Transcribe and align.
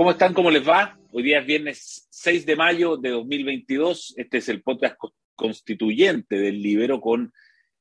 ¿Cómo 0.00 0.12
están? 0.12 0.32
¿Cómo 0.32 0.50
les 0.50 0.66
va? 0.66 0.98
Hoy 1.12 1.22
día 1.24 1.40
es 1.40 1.46
viernes 1.46 2.08
6 2.08 2.46
de 2.46 2.56
mayo 2.56 2.96
de 2.96 3.10
2022. 3.10 4.14
Este 4.16 4.38
es 4.38 4.48
el 4.48 4.62
podcast 4.62 4.96
constituyente 5.34 6.38
del 6.38 6.62
Libero 6.62 7.02
con, 7.02 7.30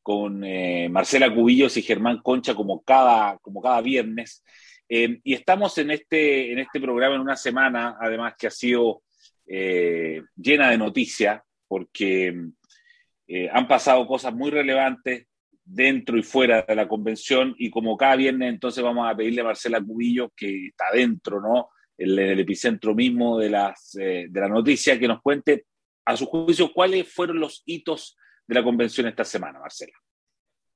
con 0.03 0.43
eh, 0.43 0.89
Marcela 0.89 1.33
Cubillos 1.33 1.77
y 1.77 1.81
Germán 1.81 2.19
Concha 2.21 2.55
como 2.55 2.83
cada, 2.83 3.37
como 3.37 3.61
cada 3.61 3.79
viernes. 3.79 4.43
Eh, 4.89 5.21
y 5.23 5.33
estamos 5.33 5.77
en 5.77 5.91
este, 5.91 6.51
en 6.51 6.59
este 6.59 6.81
programa 6.81 7.15
en 7.15 7.21
una 7.21 7.37
semana, 7.37 7.95
además 7.97 8.33
que 8.37 8.47
ha 8.47 8.51
sido 8.51 9.01
eh, 9.47 10.21
llena 10.35 10.71
de 10.71 10.77
noticias, 10.77 11.41
porque 11.69 12.35
han 13.53 13.67
pasado 13.69 14.05
cosas 14.05 14.33
muy 14.33 14.51
relevantes 14.51 15.25
dentro 15.63 16.17
y 16.17 16.23
fuera 16.23 16.63
de 16.63 16.75
la 16.75 16.89
convención 16.89 17.55
y 17.57 17.69
como 17.69 17.95
cada 17.95 18.17
viernes 18.17 18.49
entonces 18.49 18.83
vamos 18.83 19.09
a 19.09 19.15
pedirle 19.15 19.39
a 19.39 19.45
Marcela 19.45 19.79
Cubillos 19.79 20.31
que 20.35 20.67
está 20.67 20.87
dentro, 20.91 21.39
¿no? 21.39 21.69
En 21.99 22.19
el, 22.19 22.39
epicentro 22.39 22.95
mismo 22.95 23.37
de, 23.37 23.49
las, 23.49 23.95
eh, 23.95 24.27
de 24.29 24.39
la 24.39 24.47
noticia, 24.47 24.97
que 24.97 25.07
nos 25.07 25.21
cuente, 25.21 25.65
a 26.05 26.15
su 26.17 26.25
juicio, 26.25 26.71
cuáles 26.73 27.11
fueron 27.11 27.39
los 27.39 27.61
hitos 27.65 28.17
de 28.47 28.55
la 28.55 28.63
convención 28.63 29.07
esta 29.07 29.23
semana, 29.23 29.59
Marcela. 29.59 29.93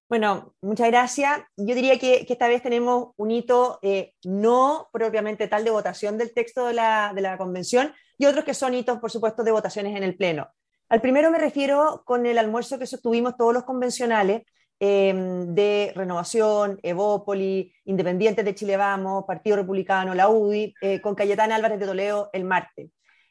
Bueno, 0.10 0.54
muchas 0.62 0.90
gracias. 0.90 1.42
Yo 1.58 1.74
diría 1.74 1.98
que, 1.98 2.26
esta 2.30 2.48
vez 2.48 2.62
tenemos 2.62 3.14
un 3.18 3.32
hito 3.32 3.80
eh, 3.82 4.14
no 4.24 4.90
propiamente 4.92 5.48
tal 5.48 5.64
de 5.64 5.72
votación 5.72 6.18
del 6.18 6.34
texto 6.34 6.68
de 6.68 6.74
la, 6.74 7.14
de 7.16 7.22
la 7.22 7.38
convención 7.38 7.94
y 8.18 8.26
otros 8.26 8.46
que 8.46 8.54
son 8.54 8.76
hitos, 8.76 9.00
por 9.00 9.10
supuesto, 9.10 9.44
de 9.44 9.52
votaciones 9.52 9.96
en 9.96 10.04
el 10.04 10.16
Pleno. 10.16 10.50
Al 10.90 11.02
primero 11.02 11.32
me 11.32 11.40
refiero 11.40 12.04
con 12.06 12.28
el 12.28 12.38
almuerzo 12.38 12.78
que 12.78 12.86
sostuvimos 12.86 13.36
todos 13.38 13.54
los 13.54 13.64
convencionales, 13.64 14.44
Em, 14.86 15.56
de 15.56 15.94
Renovación, 15.96 16.78
Evópoli, 16.84 17.72
Independientes 17.86 18.44
de 18.44 18.54
Chile 18.54 18.76
Vamos, 18.76 19.24
Partido 19.26 19.56
Republicano, 19.56 20.14
la 20.14 20.28
UDI, 20.28 20.74
eh, 20.82 21.00
con 21.00 21.16
Cayetana 21.16 21.56
Álvarez 21.56 21.80
de 21.80 21.86
Toledo 21.86 22.30
el 22.34 22.44
martes. 22.44 22.90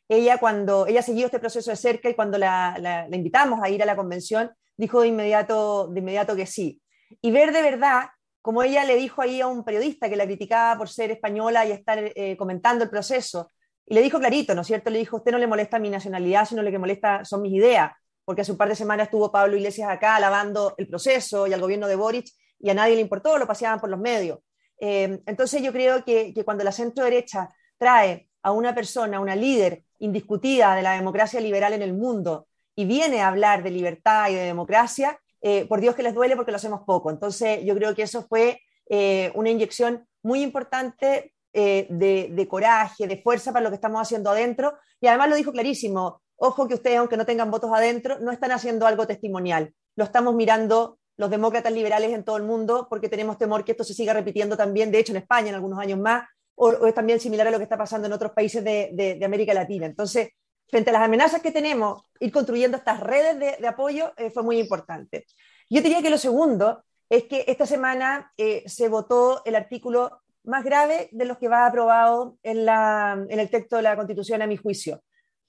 Ella, 0.08 0.38
cuando 0.38 0.86
ella 0.86 1.02
siguió 1.02 1.26
este 1.26 1.40
proceso 1.40 1.70
de 1.70 1.76
cerca 1.76 2.08
y 2.08 2.14
cuando 2.14 2.38
la, 2.38 3.06
invitamos 3.12 3.60
a 3.62 3.68
ir 3.68 3.82
a 3.82 3.84
la 3.84 3.96
convención, 3.96 4.50
dijo 4.78 5.02
de 5.02 5.08
inmediato, 5.08 5.88
de 5.88 6.00
inmediato 6.00 6.34
que 6.34 6.46
sí. 6.46 6.80
Y 7.20 7.30
ver 7.32 7.52
de 7.52 7.60
verdad, 7.60 8.06
como 8.40 8.62
ella 8.62 8.86
le 8.86 8.96
dijo 8.96 9.20
ahí 9.20 9.42
a 9.42 9.46
un 9.46 9.62
periodista 9.62 10.08
que 10.08 10.16
la 10.16 10.24
criticaba 10.24 10.78
por 10.78 10.88
ser 10.88 11.10
española 11.10 11.66
y 11.66 11.72
estar 11.72 11.98
eh, 12.02 12.34
comentando 12.38 12.84
el 12.84 12.88
proceso, 12.88 13.50
y 13.84 13.92
le 13.92 14.00
dijo 14.00 14.18
clarito, 14.18 14.54
¿no 14.54 14.62
es 14.62 14.68
cierto? 14.68 14.88
Le 14.88 15.00
dijo, 15.00 15.18
usted 15.18 15.32
no 15.32 15.38
le 15.38 15.46
molesta 15.46 15.78
mi 15.78 15.90
nacionalidad, 15.90 16.46
sino 16.46 16.62
lo 16.62 16.70
que 16.70 16.78
molesta 16.78 17.26
son 17.26 17.42
mis 17.42 17.52
ideas 17.52 17.92
porque 18.32 18.40
hace 18.40 18.52
un 18.52 18.56
par 18.56 18.70
de 18.70 18.74
semanas 18.74 19.08
estuvo 19.08 19.30
Pablo 19.30 19.58
Iglesias 19.58 19.90
acá 19.90 20.16
alabando 20.16 20.74
el 20.78 20.88
proceso 20.88 21.46
y 21.46 21.52
al 21.52 21.60
gobierno 21.60 21.86
de 21.86 21.96
Boric 21.96 22.28
y 22.58 22.70
a 22.70 22.72
nadie 22.72 22.94
le 22.94 23.02
importó, 23.02 23.36
lo 23.36 23.46
paseaban 23.46 23.78
por 23.78 23.90
los 23.90 24.00
medios. 24.00 24.38
Eh, 24.80 25.20
entonces 25.26 25.60
yo 25.60 25.70
creo 25.70 26.02
que, 26.02 26.32
cuando 26.42 26.64
la 26.64 26.72
centro 26.72 27.04
derecha 27.04 27.50
trae 27.76 28.30
a 28.42 28.52
una 28.52 28.74
persona, 28.74 29.20
una 29.20 29.36
líder 29.36 29.84
indiscutida 29.98 30.74
de 30.74 30.80
la 30.80 30.92
democracia 30.92 31.40
liberal 31.40 31.74
en 31.74 31.82
el 31.82 31.92
mundo 31.92 32.46
y 32.74 32.86
viene 32.86 33.20
a 33.20 33.28
hablar 33.28 33.62
de 33.62 33.70
libertad 33.70 34.30
y 34.30 34.34
de 34.34 34.44
democracia, 34.44 35.20
eh, 35.42 35.66
por 35.66 35.82
Dios 35.82 35.94
que 35.94 36.02
les 36.02 36.14
duele 36.14 36.34
porque 36.34 36.52
lo 36.52 36.56
hacemos 36.56 36.80
poco. 36.86 37.10
Entonces 37.10 37.62
yo 37.66 37.74
creo 37.74 37.94
que 37.94 38.04
eso 38.04 38.22
fue 38.26 38.62
eh, 38.88 39.30
una 39.34 39.50
inyección 39.50 40.08
muy 40.22 40.40
importante 40.40 41.34
de, 41.52 42.28
de, 42.30 42.48
coraje, 42.48 43.06
de 43.06 43.20
fuerza 43.20 43.52
para 43.52 43.62
lo 43.62 43.68
que 43.68 43.74
estamos 43.74 44.00
haciendo 44.00 44.30
adentro. 44.30 44.78
Y 45.02 45.06
además 45.06 45.28
lo 45.28 45.36
dijo 45.36 45.52
clarísimo, 45.52 46.21
ojo 46.36 46.68
que 46.68 46.74
ustedes, 46.74 46.98
aunque 46.98 47.16
no 47.16 47.26
tengan 47.26 47.50
votos 47.50 47.70
adentro, 47.72 48.18
no 48.18 48.32
están 48.32 48.52
haciendo 48.52 48.86
algo 48.86 49.06
testimonial. 49.06 49.72
Lo 49.96 50.04
estamos 50.04 50.34
mirando 50.34 50.98
los 51.16 51.30
demócratas 51.30 51.72
liberales 51.72 52.12
en 52.12 52.24
todo 52.24 52.36
el 52.36 52.42
mundo 52.42 52.86
porque 52.88 53.08
tenemos 53.08 53.38
temor 53.38 53.64
que 53.64 53.72
esto 53.72 53.84
se 53.84 53.94
siga 53.94 54.12
repitiendo 54.12 54.56
también, 54.56 54.90
de 54.90 54.98
hecho 54.98 55.12
en 55.12 55.18
España 55.18 55.50
en 55.50 55.54
algunos 55.54 55.78
años 55.78 55.98
más, 55.98 56.26
o, 56.54 56.86
es 56.86 56.94
también 56.94 57.20
similar 57.20 57.46
a 57.46 57.50
lo 57.50 57.58
que 57.58 57.64
está 57.64 57.78
pasando 57.78 58.06
en 58.06 58.12
otros 58.12 58.32
países 58.32 58.64
de, 58.64 59.20
América 59.24 59.54
Latina. 59.54 59.86
Entonces, 59.86 60.30
frente 60.68 60.90
a 60.90 60.94
las 60.94 61.02
amenazas 61.02 61.42
que 61.42 61.50
tenemos, 61.50 62.02
ir 62.18 62.32
construyendo 62.32 62.76
estas 62.76 63.00
redes 63.00 63.38
de, 63.60 63.66
apoyo 63.66 64.12
eh, 64.16 64.30
fue 64.30 64.42
muy 64.42 64.58
importante. 64.58 65.26
Yo 65.68 65.80
diría 65.80 66.02
que 66.02 66.10
lo 66.10 66.18
segundo 66.18 66.82
es 67.08 67.24
que 67.24 67.44
esta 67.46 67.66
semana 67.66 68.32
eh, 68.36 68.62
se 68.66 68.88
votó 68.88 69.42
el 69.44 69.54
artículo 69.54 70.22
más 70.44 70.64
grave 70.64 71.08
de 71.12 71.24
los 71.24 71.38
que 71.38 71.48
va 71.48 71.66
aprobado 71.66 72.36
en, 72.42 72.66
en 72.68 73.38
el 73.38 73.50
texto 73.50 73.76
de 73.76 73.82
la 73.82 73.96
Constitución, 73.96 74.42
a 74.42 74.46
mi 74.46 74.56
juicio 74.56 75.02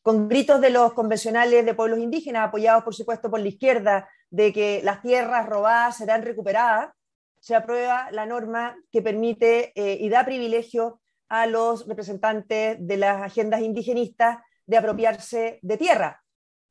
con 0.04 0.28
gritos 0.28 0.62
de 0.62 0.70
los 0.70 0.94
convencionales 0.94 1.66
de 1.66 1.74
pueblos 1.74 2.00
indígenas, 2.00 2.50
apoyados 2.50 2.84
por 2.84 2.94
supuesto 2.94 3.32
por 3.32 3.40
la 3.40 3.48
izquierda, 3.48 4.10
de 4.30 4.52
que 4.52 4.82
las 4.84 5.02
tierras 5.02 5.48
robadas 5.48 5.98
serán 5.98 6.24
recuperadas, 6.24 6.92
se 7.40 7.56
aprueba 7.56 8.12
la 8.12 8.26
norma 8.26 8.78
que 8.92 9.02
permite 9.02 9.72
eh, 9.76 9.98
y 10.00 10.10
da 10.10 10.26
privilegio 10.26 11.02
a 11.30 11.48
los 11.48 11.88
representantes 11.88 12.78
de 12.80 12.98
las 12.98 13.22
agendas 13.22 13.62
indigenistas 13.62 14.40
de 14.66 14.78
apropiarse 14.78 15.60
de 15.62 15.78
tierra. 15.78 16.22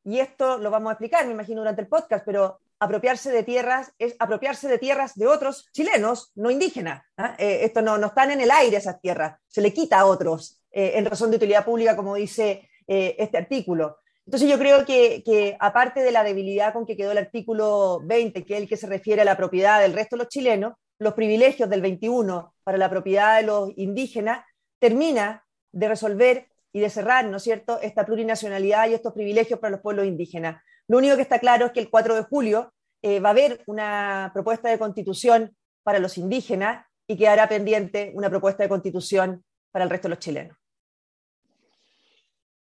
Y 0.05 0.21
esto 0.21 0.59
lo 0.59 0.71
vamos 0.71 0.91
a 0.91 0.93
explicar, 0.93 1.27
me 1.27 1.33
imagino, 1.33 1.63
durante 1.63 1.83
el 1.83 1.89
podcast, 1.89 2.25
pero 2.27 2.61
apropiarse 2.81 3.31
de 3.31 3.45
tierras 3.45 3.93
es 3.99 4.15
apropiarse 4.19 4.69
de 4.69 4.79
tierras 4.79 5.15
de 5.15 5.27
otros 5.27 5.69
chilenos, 5.73 6.33
no 6.35 6.51
indígenas. 6.51 7.03
¿ah? 7.17 7.35
Eh, 7.39 7.61
esto 7.63 7.81
no, 7.81 7.97
no 7.97 8.09
están 8.09 8.31
en 8.31 8.41
el 8.41 8.51
aire 8.51 8.77
esas 8.77 9.01
tierras, 9.01 9.39
se 9.47 9.63
le 9.63 9.73
quita 9.73 10.01
a 10.01 10.05
otros 10.05 10.61
eh, 10.71 10.93
en 10.97 11.07
razón 11.07 11.31
de 11.31 11.37
utilidad 11.37 11.65
pública, 11.65 11.95
como 11.95 12.17
dice 12.17 12.69
eh, 12.87 13.17
este 13.19 13.39
artículo. 13.39 13.99
Entonces 14.27 14.49
yo 14.49 14.59
creo 14.59 14.85
que, 14.85 15.57
aparte 15.59 16.01
de 16.01 16.13
la 16.13 16.23
debilidad 16.23 16.73
con 16.73 16.87
que 16.87 16.97
quedó 16.97 17.11
el 17.11 17.19
artículo 17.19 18.01
20, 18.05 18.45
que 18.45 18.55
es 18.55 18.63
el 18.63 18.69
que 18.69 18.77
se 18.77 18.87
refiere 18.87 19.23
a 19.23 19.25
la 19.25 19.37
propiedad 19.37 19.81
del 19.81 19.95
resto 19.95 20.17
de 20.17 20.23
los 20.23 20.29
chilenos, 20.29 20.75
los 20.99 21.15
privilegios 21.15 21.69
del 21.69 21.81
21 21.81 22.55
para 22.63 22.79
la 22.79 22.89
propiedad 22.89 23.39
de 23.39 23.47
los 23.47 23.71
indígenas, 23.77 24.45
termina 24.79 25.45
de 25.73 25.89
resolver 25.89 26.49
y 26.73 26.81
de 26.81 26.91
cerrar, 26.91 27.25
¿no 27.25 27.39
es 27.39 27.43
cierto?, 27.43 27.81
esta 27.81 28.07
plurinacionalidad 28.07 28.89
y 28.89 28.95
estos 28.95 29.13
privilegios 29.13 29.59
para 29.59 29.73
los 29.73 29.81
pueblos 29.81 30.07
indígenas. 30.07 30.63
Lo 30.87 30.99
único 30.99 31.17
que 31.17 31.23
está 31.23 31.39
claro 31.39 31.67
es 31.67 31.73
que 31.73 31.81
el 31.81 31.91
4 31.91 32.15
de 32.15 32.23
julio 32.23 32.73
eh, 33.03 33.19
va 33.19 33.31
a 33.31 33.33
haber 33.33 33.63
una 33.67 34.31
propuesta 34.33 34.69
de 34.69 34.79
constitución 34.79 35.57
para 35.83 35.99
los 35.99 36.17
indígenas 36.17 36.87
y 37.09 37.17
quedará 37.17 37.49
pendiente 37.49 38.13
una 38.15 38.31
propuesta 38.31 38.63
de 38.63 38.69
constitución 38.69 39.45
para 39.73 39.85
el 39.85 39.91
resto 39.91 40.07
de 40.09 40.11
los 40.11 40.19
chilenos. 40.21 40.62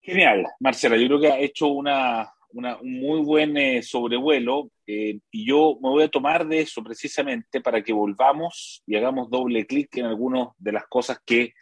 Genial, 0.04 0.48
Marcela, 0.60 0.98
yo 0.98 1.06
creo 1.06 1.20
que 1.20 1.28
ha 1.28 1.38
hecho 1.38 1.68
una, 1.68 2.28
un 2.54 3.00
muy 3.00 3.20
buen 3.20 3.56
eh, 3.56 3.84
sobrevuelo 3.84 4.72
eh, 4.88 5.20
y 5.30 5.46
yo 5.46 5.78
me 5.80 5.90
voy 5.90 6.04
a 6.04 6.10
tomar 6.10 6.48
de 6.48 6.62
eso 6.62 6.84
precisamente 6.84 7.62
para 7.62 7.84
que 7.84 7.94
volvamos 7.94 8.82
y 8.88 8.96
hagamos 8.96 9.30
doble 9.30 9.68
clic 9.68 9.96
en 9.98 10.06
algunas 10.06 10.48
de 10.58 10.72
las 10.72 10.88
cosas 10.88 11.20
que 11.24 11.54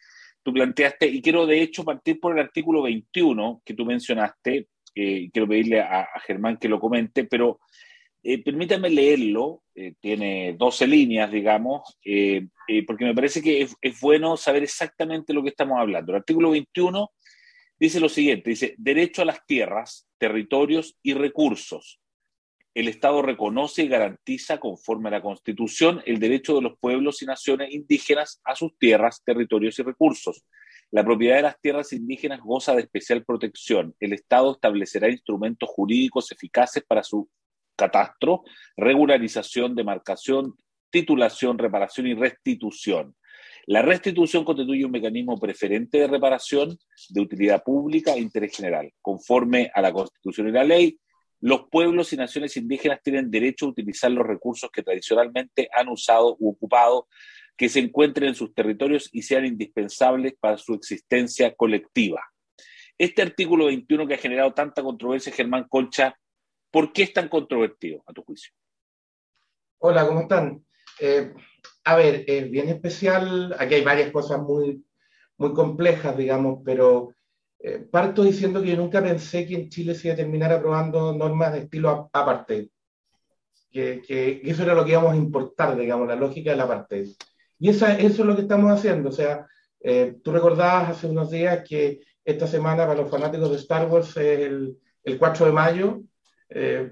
tú 0.41 0.53
planteaste. 0.53 1.05
Y 1.07 1.21
quiero 1.21 1.45
de 1.45 1.61
hecho 1.61 1.83
partir 1.83 2.17
por 2.17 2.31
el 2.31 2.45
artículo 2.45 2.83
21 2.83 3.61
que 3.65 3.73
tú 3.73 3.85
mencionaste, 3.85 4.69
eh, 4.95 5.29
quiero 5.33 5.47
pedirle 5.47 5.81
a, 5.81 6.07
Germán 6.25 6.55
que 6.55 6.69
lo 6.69 6.79
comente, 6.79 7.25
pero 7.25 7.59
permítame 8.21 8.89
leerlo, 8.89 9.63
tiene 10.01 10.53
12 10.57 10.87
líneas, 10.87 11.31
digamos, 11.31 11.97
porque 12.85 13.05
me 13.05 13.15
parece 13.15 13.41
que 13.41 13.61
es, 13.61 13.73
es 13.81 13.99
bueno 14.01 14.35
saber 14.35 14.61
exactamente 14.63 15.33
lo 15.33 15.41
que 15.41 15.49
estamos 15.49 15.79
hablando. 15.79 16.11
El 16.11 16.17
artículo 16.17 16.51
21 16.51 17.11
dice 17.79 17.99
lo 17.99 18.09
siguiente, 18.09 18.49
dice, 18.49 18.75
derecho 18.77 19.21
a 19.21 19.25
las 19.25 19.45
tierras, 19.45 20.07
territorios 20.17 20.97
y 21.01 21.13
recursos. 21.13 21.99
El 22.75 22.87
Estado 22.87 23.21
reconoce 23.21 23.83
y 23.83 23.87
garantiza, 23.87 24.59
conforme 24.59 25.09
a 25.09 25.13
la 25.13 25.21
Constitución, 25.21 26.01
el 26.05 26.19
derecho 26.19 26.55
de 26.55 26.61
los 26.61 26.77
pueblos 26.79 27.21
y 27.21 27.25
naciones 27.25 27.73
indígenas 27.73 28.39
a 28.43 28.55
sus 28.55 28.77
tierras, 28.77 29.23
territorios 29.25 29.79
y 29.79 29.83
recursos. 29.83 30.45
La 30.91 31.03
propiedad 31.03 31.37
de 31.37 31.41
las 31.43 31.59
tierras 31.59 31.93
indígenas 31.93 32.41
goza 32.41 32.75
de 32.75 32.81
especial 32.81 33.23
protección. 33.23 33.95
El 33.99 34.13
Estado 34.13 34.53
establecerá 34.53 35.09
instrumentos 35.09 35.69
jurídicos 35.69 36.31
eficaces 36.31 36.83
para 36.83 37.03
su 37.03 37.29
catastro, 37.75 38.43
regularización, 38.75 39.75
demarcación, 39.75 40.55
titulación, 40.89 41.57
reparación 41.57 42.07
y 42.07 42.13
restitución. 42.13 43.15
La 43.69 43.83
restitución 43.83 44.43
constituye 44.43 44.83
un 44.83 44.89
mecanismo 44.89 45.39
preferente 45.39 45.99
de 45.99 46.07
reparación 46.07 46.75
de 47.09 47.21
utilidad 47.21 47.63
pública 47.63 48.13
e 48.15 48.19
interés 48.19 48.57
general. 48.57 48.91
Conforme 48.99 49.69
a 49.75 49.79
la 49.79 49.93
Constitución 49.93 50.47
y 50.47 50.51
la 50.51 50.63
ley, 50.63 50.99
los 51.39 51.69
pueblos 51.69 52.11
y 52.11 52.17
naciones 52.17 52.57
indígenas 52.57 52.99
tienen 53.03 53.29
derecho 53.29 53.67
a 53.67 53.69
utilizar 53.69 54.09
los 54.09 54.25
recursos 54.25 54.71
que 54.71 54.81
tradicionalmente 54.81 55.69
han 55.71 55.87
usado 55.87 56.35
u 56.39 56.49
ocupado, 56.49 57.07
que 57.55 57.69
se 57.69 57.77
encuentren 57.77 58.29
en 58.29 58.33
sus 58.33 58.55
territorios 58.55 59.07
y 59.13 59.21
sean 59.21 59.45
indispensables 59.45 60.33
para 60.39 60.57
su 60.57 60.73
existencia 60.73 61.53
colectiva. 61.53 62.23
Este 62.97 63.21
artículo 63.21 63.67
21 63.67 64.07
que 64.07 64.15
ha 64.15 64.17
generado 64.17 64.51
tanta 64.51 64.81
controversia, 64.81 65.31
Germán 65.31 65.67
Colcha, 65.69 66.17
¿por 66.71 66.91
qué 66.91 67.03
es 67.03 67.13
tan 67.13 67.29
controvertido, 67.29 68.01
a 68.07 68.13
tu 68.13 68.23
juicio? 68.23 68.51
Hola, 69.77 70.07
¿cómo 70.07 70.21
están? 70.21 70.65
Eh, 70.99 71.33
a 71.83 71.95
ver, 71.95 72.23
es 72.27 72.49
bien 72.49 72.69
especial. 72.69 73.55
Aquí 73.57 73.75
hay 73.75 73.83
varias 73.83 74.11
cosas 74.11 74.39
muy, 74.41 74.83
muy 75.37 75.53
complejas, 75.53 76.17
digamos, 76.17 76.59
pero 76.63 77.13
eh, 77.59 77.85
parto 77.91 78.23
diciendo 78.23 78.61
que 78.61 78.69
yo 78.69 78.77
nunca 78.77 79.01
pensé 79.01 79.45
que 79.45 79.55
en 79.55 79.69
Chile 79.69 79.95
se 79.95 80.07
iba 80.07 80.13
a 80.13 80.17
terminar 80.17 80.51
aprobando 80.51 81.13
normas 81.13 81.53
de 81.53 81.59
estilo 81.59 82.09
aparte. 82.13 82.69
Que, 83.71 84.01
que, 84.05 84.41
eso 84.43 84.63
era 84.63 84.73
lo 84.73 84.83
que 84.83 84.91
íbamos 84.91 85.13
a 85.13 85.17
importar, 85.17 85.77
digamos, 85.77 86.07
la 86.07 86.15
lógica 86.15 86.51
del 86.51 86.61
apartheid. 86.61 87.09
Y 87.59 87.69
esa, 87.69 87.97
eso 87.97 88.21
es 88.21 88.27
lo 88.27 88.35
que 88.35 88.43
estamos 88.43 88.71
haciendo. 88.71 89.09
O 89.09 89.11
sea, 89.11 89.45
Eh, 89.81 90.15
tú 90.23 90.31
recordabas 90.31 90.89
hace 90.89 91.07
unos 91.07 91.31
días 91.31 91.63
que 91.67 92.01
esta 92.25 92.47
semana 92.47 92.85
para 92.85 93.01
los 93.01 93.09
fanáticos 93.09 93.49
de 93.51 93.57
Star 93.57 93.87
Wars 93.87 94.09
es 94.17 94.39
el, 94.39 94.77
el 95.03 95.17
4 95.17 95.45
de 95.45 95.51
mayo, 95.51 96.01
eh, 96.49 96.91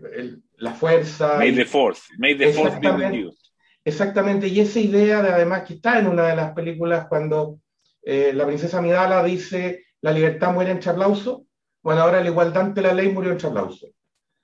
la 0.57 0.74
fuerza. 0.74 1.38
May 1.38 1.54
the 1.54 1.66
Fourth, 1.66 2.00
May 2.18 2.38
the 2.38 2.54
Fourth 2.54 2.80
be 2.80 2.90
with 2.90 3.12
you. 3.12 3.31
Exactamente, 3.88 4.50
y 4.50 4.60
esa 4.60 4.81
idea 4.81 5.22
de 5.22 5.30
además 5.30 5.63
que 5.63 5.75
está 5.75 5.98
en 5.98 6.07
una 6.07 6.28
de 6.28 6.36
las 6.36 6.51
películas 6.51 7.07
cuando 7.07 7.62
eh, 8.04 8.34
la 8.34 8.45
princesa 8.45 8.81
Midala 8.81 9.24
dice 9.24 9.86
la 10.01 10.12
libertad 10.12 10.51
muere 10.51 10.72
en 10.72 10.81
Chaplauso, 10.81 11.45
bueno, 11.81 12.01
ahora 12.01 12.19
la 12.19 12.28
igualdad 12.28 12.63
ante 12.63 12.81
la 12.81 12.94
ley 12.94 13.07
murió 13.07 13.31
en 13.31 13.38
Chaplauso. 13.38 13.88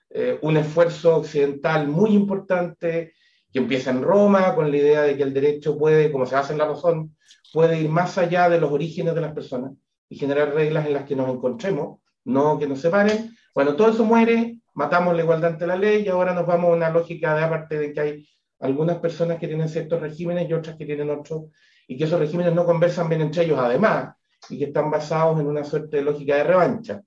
Eh, 0.09 0.39
un 0.43 0.55
esfuerzo 0.55 1.17
occidental 1.17 1.89
muy 1.89 2.11
importante 2.11 3.15
que 3.51 3.59
empieza 3.59 3.91
en 3.91 4.03
Roma 4.03 4.55
con 4.55 4.71
la 4.71 4.77
idea 4.77 5.01
de 5.01 5.17
que 5.17 5.23
el 5.23 5.33
derecho 5.33 5.77
puede, 5.77 6.09
como 6.09 6.25
se 6.25 6.37
hace 6.37 6.53
en 6.53 6.59
la 6.59 6.67
razón, 6.69 7.17
puede 7.51 7.81
ir 7.81 7.89
más 7.89 8.17
allá 8.17 8.47
de 8.47 8.61
los 8.61 8.71
orígenes 8.71 9.13
de 9.13 9.19
las 9.19 9.33
personas 9.33 9.73
y 10.07 10.15
generar 10.15 10.53
reglas 10.53 10.85
en 10.85 10.93
las 10.93 11.03
que 11.03 11.17
nos 11.17 11.27
encontremos, 11.29 11.99
no 12.23 12.57
que 12.57 12.67
nos 12.67 12.79
separen. 12.79 13.35
Bueno, 13.53 13.75
todo 13.75 13.89
eso 13.89 14.05
muere, 14.05 14.59
matamos 14.73 15.13
la 15.13 15.23
igualdad 15.23 15.51
ante 15.51 15.67
la 15.67 15.75
ley 15.75 16.03
y 16.05 16.07
ahora 16.07 16.33
nos 16.33 16.47
vamos 16.47 16.69
a 16.69 16.75
una 16.75 16.89
lógica 16.89 17.35
de 17.35 17.43
aparte 17.43 17.77
de 17.77 17.91
que 17.91 17.99
hay 17.99 18.27
algunas 18.63 18.97
personas 18.99 19.39
que 19.39 19.47
tienen 19.47 19.67
ciertos 19.67 19.99
regímenes 19.99 20.49
y 20.49 20.53
otras 20.53 20.77
que 20.77 20.85
tienen 20.85 21.09
otros, 21.09 21.51
y 21.85 21.97
que 21.97 22.05
esos 22.05 22.17
regímenes 22.17 22.53
no 22.53 22.65
conversan 22.65 23.09
bien 23.09 23.19
entre 23.19 23.43
ellos 23.43 23.59
además, 23.59 24.15
y 24.49 24.57
que 24.57 24.65
están 24.65 24.89
basados 24.89 25.37
en 25.41 25.47
una 25.47 25.65
suerte 25.65 25.97
de 25.97 26.03
lógica 26.03 26.37
de 26.37 26.45
revancha. 26.45 27.01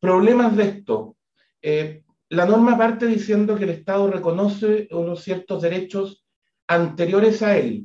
Problemas 0.00 0.56
de 0.56 0.64
esto. 0.64 1.16
Eh, 1.62 2.02
la 2.30 2.46
norma 2.46 2.76
parte 2.76 3.06
diciendo 3.06 3.54
que 3.56 3.62
el 3.62 3.70
Estado 3.70 4.10
reconoce 4.10 4.88
unos 4.90 5.22
ciertos 5.22 5.62
derechos 5.62 6.26
anteriores 6.66 7.42
a 7.42 7.56
él. 7.56 7.84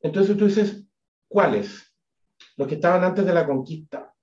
Entonces 0.00 0.34
tú 0.34 0.46
dices, 0.46 0.86
¿cuáles? 1.28 1.94
Los 2.56 2.66
que 2.66 2.76
estaban 2.76 3.04
antes 3.04 3.26
de 3.26 3.34
la 3.34 3.44
conquista. 3.44 4.14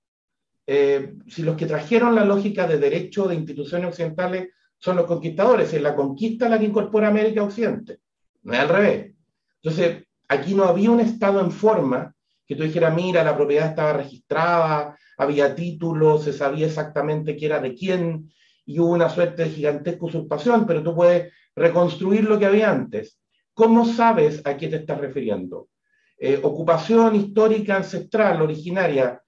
Eh, 0.66 1.14
si 1.28 1.42
los 1.42 1.56
que 1.56 1.66
trajeron 1.66 2.16
la 2.16 2.24
lógica 2.24 2.66
de 2.66 2.78
derecho 2.78 3.28
de 3.28 3.36
instituciones 3.36 3.90
occidentales 3.90 4.48
son 4.78 4.96
los 4.96 5.06
conquistadores, 5.06 5.72
es 5.72 5.80
la 5.80 5.94
conquista 5.94 6.48
la 6.48 6.58
que 6.58 6.64
incorpora 6.64 7.06
América 7.06 7.44
Occidente 7.44 8.00
no 8.46 8.52
es 8.52 8.60
al 8.60 8.68
revés. 8.68 9.14
Entonces, 9.60 10.04
aquí 10.28 10.54
no 10.54 10.64
había 10.64 10.90
un 10.90 11.00
Estado 11.00 11.40
en 11.40 11.50
forma 11.50 12.14
que 12.46 12.54
tú 12.54 12.62
dijeras, 12.62 12.94
mira, 12.94 13.24
la 13.24 13.36
propiedad 13.36 13.70
estaba 13.70 13.94
registrada, 13.94 14.96
había 15.18 15.54
títulos, 15.56 16.22
se 16.22 16.32
sabía 16.32 16.66
exactamente 16.66 17.34
quién 17.34 17.50
era 17.50 17.60
de 17.60 17.74
quién, 17.74 18.32
y 18.64 18.78
hubo 18.78 18.92
una 18.92 19.08
suerte 19.08 19.44
de 19.44 19.50
gigantesca 19.50 20.06
usurpación, 20.06 20.64
pero 20.64 20.80
tú 20.80 20.94
puedes 20.94 21.32
reconstruir 21.56 22.22
lo 22.22 22.38
que 22.38 22.46
había 22.46 22.70
antes. 22.70 23.18
¿Cómo 23.52 23.84
sabes 23.84 24.42
a 24.44 24.56
qué 24.56 24.68
te 24.68 24.76
estás 24.76 25.00
refiriendo? 25.00 25.68
Eh, 26.16 26.38
ocupación 26.40 27.16
histórica 27.16 27.76
ancestral, 27.76 28.40
originaria. 28.40 29.20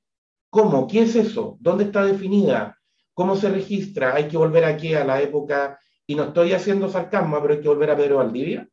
¿Cómo? 0.48 0.86
¿Qué 0.86 1.02
es 1.02 1.16
eso? 1.16 1.56
¿Dónde 1.58 1.84
está 1.84 2.04
definida? 2.04 2.78
¿Cómo 3.14 3.34
se 3.34 3.48
registra? 3.48 4.14
Hay 4.14 4.28
que 4.28 4.36
volver 4.36 4.64
aquí 4.64 4.94
a 4.94 5.04
la 5.04 5.20
época, 5.20 5.76
y 6.06 6.14
no 6.14 6.24
estoy 6.24 6.52
haciendo 6.52 6.88
sarcasmo, 6.88 7.42
pero 7.42 7.54
hay 7.54 7.60
que 7.60 7.68
volver 7.68 7.90
a 7.90 7.96
Pedro 7.96 8.18
Valdivia. 8.18 8.68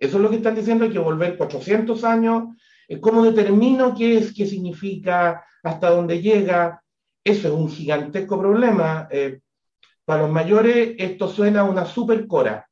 Eso 0.00 0.16
es 0.16 0.22
lo 0.22 0.30
que 0.30 0.36
están 0.36 0.54
diciendo, 0.54 0.84
hay 0.84 0.90
que 0.90 0.98
volver 0.98 1.36
400 1.36 2.02
años. 2.04 2.56
¿Cómo 3.00 3.22
determino 3.22 3.94
qué 3.94 4.16
es, 4.16 4.34
qué 4.34 4.46
significa, 4.46 5.44
hasta 5.62 5.90
dónde 5.90 6.22
llega? 6.22 6.82
Eso 7.22 7.48
es 7.48 7.54
un 7.54 7.68
gigantesco 7.68 8.38
problema. 8.38 9.06
Eh, 9.10 9.40
para 10.04 10.22
los 10.22 10.30
mayores 10.30 10.94
esto 10.98 11.28
suena 11.28 11.60
a 11.60 11.64
una 11.64 11.84
supercora. 11.84 12.66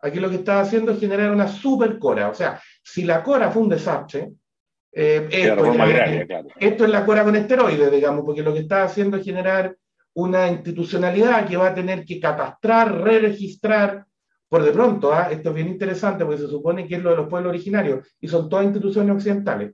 Aquí 0.00 0.18
lo 0.18 0.30
que 0.30 0.36
está 0.36 0.60
haciendo 0.60 0.92
es 0.92 1.00
generar 1.00 1.30
una 1.30 1.48
supercora. 1.48 2.30
O 2.30 2.34
sea, 2.34 2.60
si 2.82 3.02
la 3.02 3.22
cora 3.22 3.50
fue 3.50 3.62
un 3.62 3.68
desastre, 3.68 4.32
eh, 4.92 5.28
esto, 5.30 6.84
es, 6.84 6.90
la 6.90 7.04
cora 7.04 7.24
con 7.24 7.34
esteroides, 7.34 7.90
digamos, 7.90 8.24
porque 8.24 8.42
lo 8.42 8.52
que 8.52 8.60
está 8.60 8.84
haciendo 8.84 9.16
es 9.16 9.24
generar 9.24 9.76
una 10.14 10.48
institucionalidad 10.48 11.46
que 11.46 11.56
va 11.56 11.68
a 11.68 11.74
tener 11.74 12.04
que 12.04 12.20
catastrar, 12.20 13.02
re-registrar, 13.02 14.04
por 14.52 14.62
de 14.62 14.72
pronto, 14.72 15.14
¿ah? 15.14 15.28
esto 15.30 15.48
es 15.48 15.54
bien 15.54 15.68
interesante 15.68 16.26
porque 16.26 16.42
se 16.42 16.46
supone 16.46 16.86
que 16.86 16.96
es 16.96 17.02
lo 17.02 17.08
de 17.08 17.16
los 17.16 17.26
pueblos 17.26 17.48
originarios 17.48 18.06
y 18.20 18.28
son 18.28 18.50
todas 18.50 18.66
instituciones 18.66 19.16
occidentales. 19.16 19.72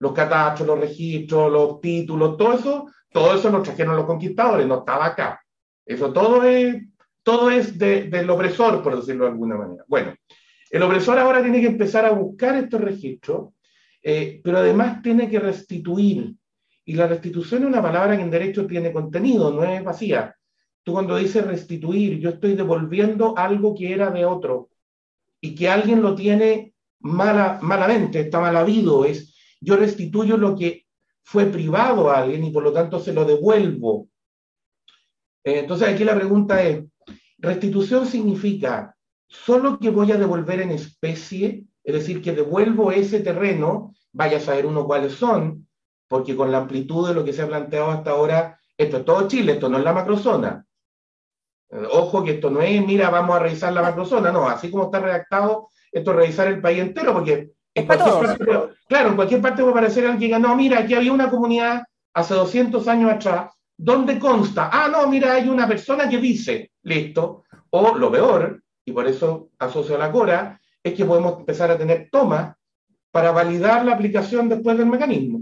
Los 0.00 0.10
catastros, 0.10 0.66
los 0.66 0.80
registros, 0.80 1.52
los 1.52 1.80
títulos, 1.80 2.36
todo 2.36 2.54
eso, 2.54 2.90
todo 3.12 3.36
eso 3.36 3.48
lo 3.48 3.62
trajeron 3.62 3.94
los 3.94 4.06
conquistadores, 4.06 4.66
no 4.66 4.80
estaba 4.80 5.06
acá. 5.06 5.40
Eso 5.86 6.12
todo 6.12 6.42
es, 6.42 6.82
todo 7.22 7.48
es 7.48 7.78
del 7.78 8.28
opresor, 8.28 8.82
por 8.82 8.96
decirlo 8.96 9.26
de 9.26 9.30
alguna 9.30 9.56
manera. 9.56 9.84
Bueno, 9.86 10.12
el 10.68 10.82
opresor 10.82 11.16
ahora 11.16 11.40
tiene 11.40 11.60
que 11.60 11.68
empezar 11.68 12.04
a 12.04 12.10
buscar 12.10 12.56
estos 12.56 12.80
registros, 12.80 13.50
eh, 14.02 14.40
pero 14.42 14.58
además 14.58 15.00
tiene 15.00 15.30
que 15.30 15.38
restituir. 15.38 16.34
Y 16.84 16.94
la 16.94 17.06
restitución 17.06 17.62
es 17.62 17.68
una 17.68 17.80
palabra 17.80 18.16
que 18.16 18.22
en 18.24 18.30
derecho 18.30 18.66
tiene 18.66 18.92
contenido, 18.92 19.52
no 19.52 19.62
es 19.62 19.84
vacía. 19.84 20.34
Tú 20.88 20.94
cuando 20.94 21.16
dices 21.16 21.46
restituir, 21.46 22.18
yo 22.18 22.30
estoy 22.30 22.54
devolviendo 22.54 23.36
algo 23.36 23.74
que 23.74 23.92
era 23.92 24.10
de 24.10 24.24
otro 24.24 24.70
y 25.38 25.54
que 25.54 25.68
alguien 25.68 26.00
lo 26.00 26.14
tiene 26.14 26.72
mala, 27.00 27.58
malamente, 27.60 28.20
está 28.20 28.40
mal 28.40 28.56
habido. 28.56 29.04
Es, 29.04 29.36
yo 29.60 29.76
restituyo 29.76 30.38
lo 30.38 30.56
que 30.56 30.86
fue 31.22 31.44
privado 31.44 32.08
a 32.08 32.20
alguien 32.20 32.42
y 32.42 32.50
por 32.50 32.62
lo 32.62 32.72
tanto 32.72 33.00
se 33.00 33.12
lo 33.12 33.26
devuelvo. 33.26 34.08
Eh, 35.44 35.58
entonces 35.58 35.88
aquí 35.88 36.04
la 36.04 36.14
pregunta 36.14 36.62
es, 36.62 36.86
restitución 37.36 38.06
significa 38.06 38.96
solo 39.26 39.78
que 39.78 39.90
voy 39.90 40.10
a 40.12 40.16
devolver 40.16 40.62
en 40.62 40.70
especie, 40.70 41.66
es 41.84 41.94
decir, 41.94 42.22
que 42.22 42.32
devuelvo 42.32 42.92
ese 42.92 43.20
terreno, 43.20 43.94
vaya 44.10 44.38
a 44.38 44.40
saber 44.40 44.64
uno 44.64 44.86
cuáles 44.86 45.12
son, 45.12 45.68
porque 46.08 46.34
con 46.34 46.50
la 46.50 46.56
amplitud 46.56 47.06
de 47.06 47.12
lo 47.12 47.26
que 47.26 47.34
se 47.34 47.42
ha 47.42 47.46
planteado 47.46 47.90
hasta 47.90 48.12
ahora, 48.12 48.58
esto 48.78 48.96
es 48.96 49.04
todo 49.04 49.28
Chile, 49.28 49.52
esto 49.52 49.68
no 49.68 49.76
es 49.76 49.84
la 49.84 49.92
macrozona. 49.92 50.64
Ojo 51.70 52.24
que 52.24 52.32
esto 52.32 52.50
no 52.50 52.62
es, 52.62 52.84
mira, 52.84 53.10
vamos 53.10 53.36
a 53.36 53.40
revisar 53.40 53.72
la 53.72 53.82
macrozona, 53.82 54.32
no, 54.32 54.48
así 54.48 54.70
como 54.70 54.84
está 54.84 55.00
redactado, 55.00 55.68
esto 55.92 56.10
es 56.12 56.16
revisar 56.16 56.48
el 56.48 56.60
país 56.60 56.80
entero, 56.80 57.12
porque 57.12 57.50
en 57.74 57.86
cualquier 57.86 58.74
claro, 58.88 59.08
en 59.10 59.16
cualquier 59.16 59.42
parte 59.42 59.62
puede 59.62 59.72
aparecer 59.72 60.04
alguien 60.04 60.18
que 60.18 60.24
diga, 60.26 60.38
no, 60.38 60.56
mira, 60.56 60.78
aquí 60.78 60.94
había 60.94 61.12
una 61.12 61.30
comunidad 61.30 61.82
hace 62.14 62.34
200 62.34 62.88
años 62.88 63.12
atrás, 63.12 63.52
¿dónde 63.76 64.18
consta? 64.18 64.70
Ah, 64.72 64.88
no, 64.90 65.06
mira, 65.08 65.34
hay 65.34 65.48
una 65.48 65.68
persona 65.68 66.08
que 66.08 66.18
dice, 66.18 66.72
listo, 66.82 67.44
o 67.70 67.94
lo 67.96 68.10
peor, 68.10 68.62
y 68.84 68.92
por 68.92 69.06
eso 69.06 69.50
asocio 69.58 69.96
a 69.96 69.98
la 69.98 70.10
Cora, 70.10 70.58
es 70.82 70.94
que 70.94 71.04
podemos 71.04 71.38
empezar 71.38 71.70
a 71.70 71.76
tener 71.76 72.08
tomas 72.10 72.54
para 73.10 73.30
validar 73.30 73.84
la 73.84 73.92
aplicación 73.92 74.48
después 74.48 74.76
del 74.78 74.86
mecanismo. 74.86 75.40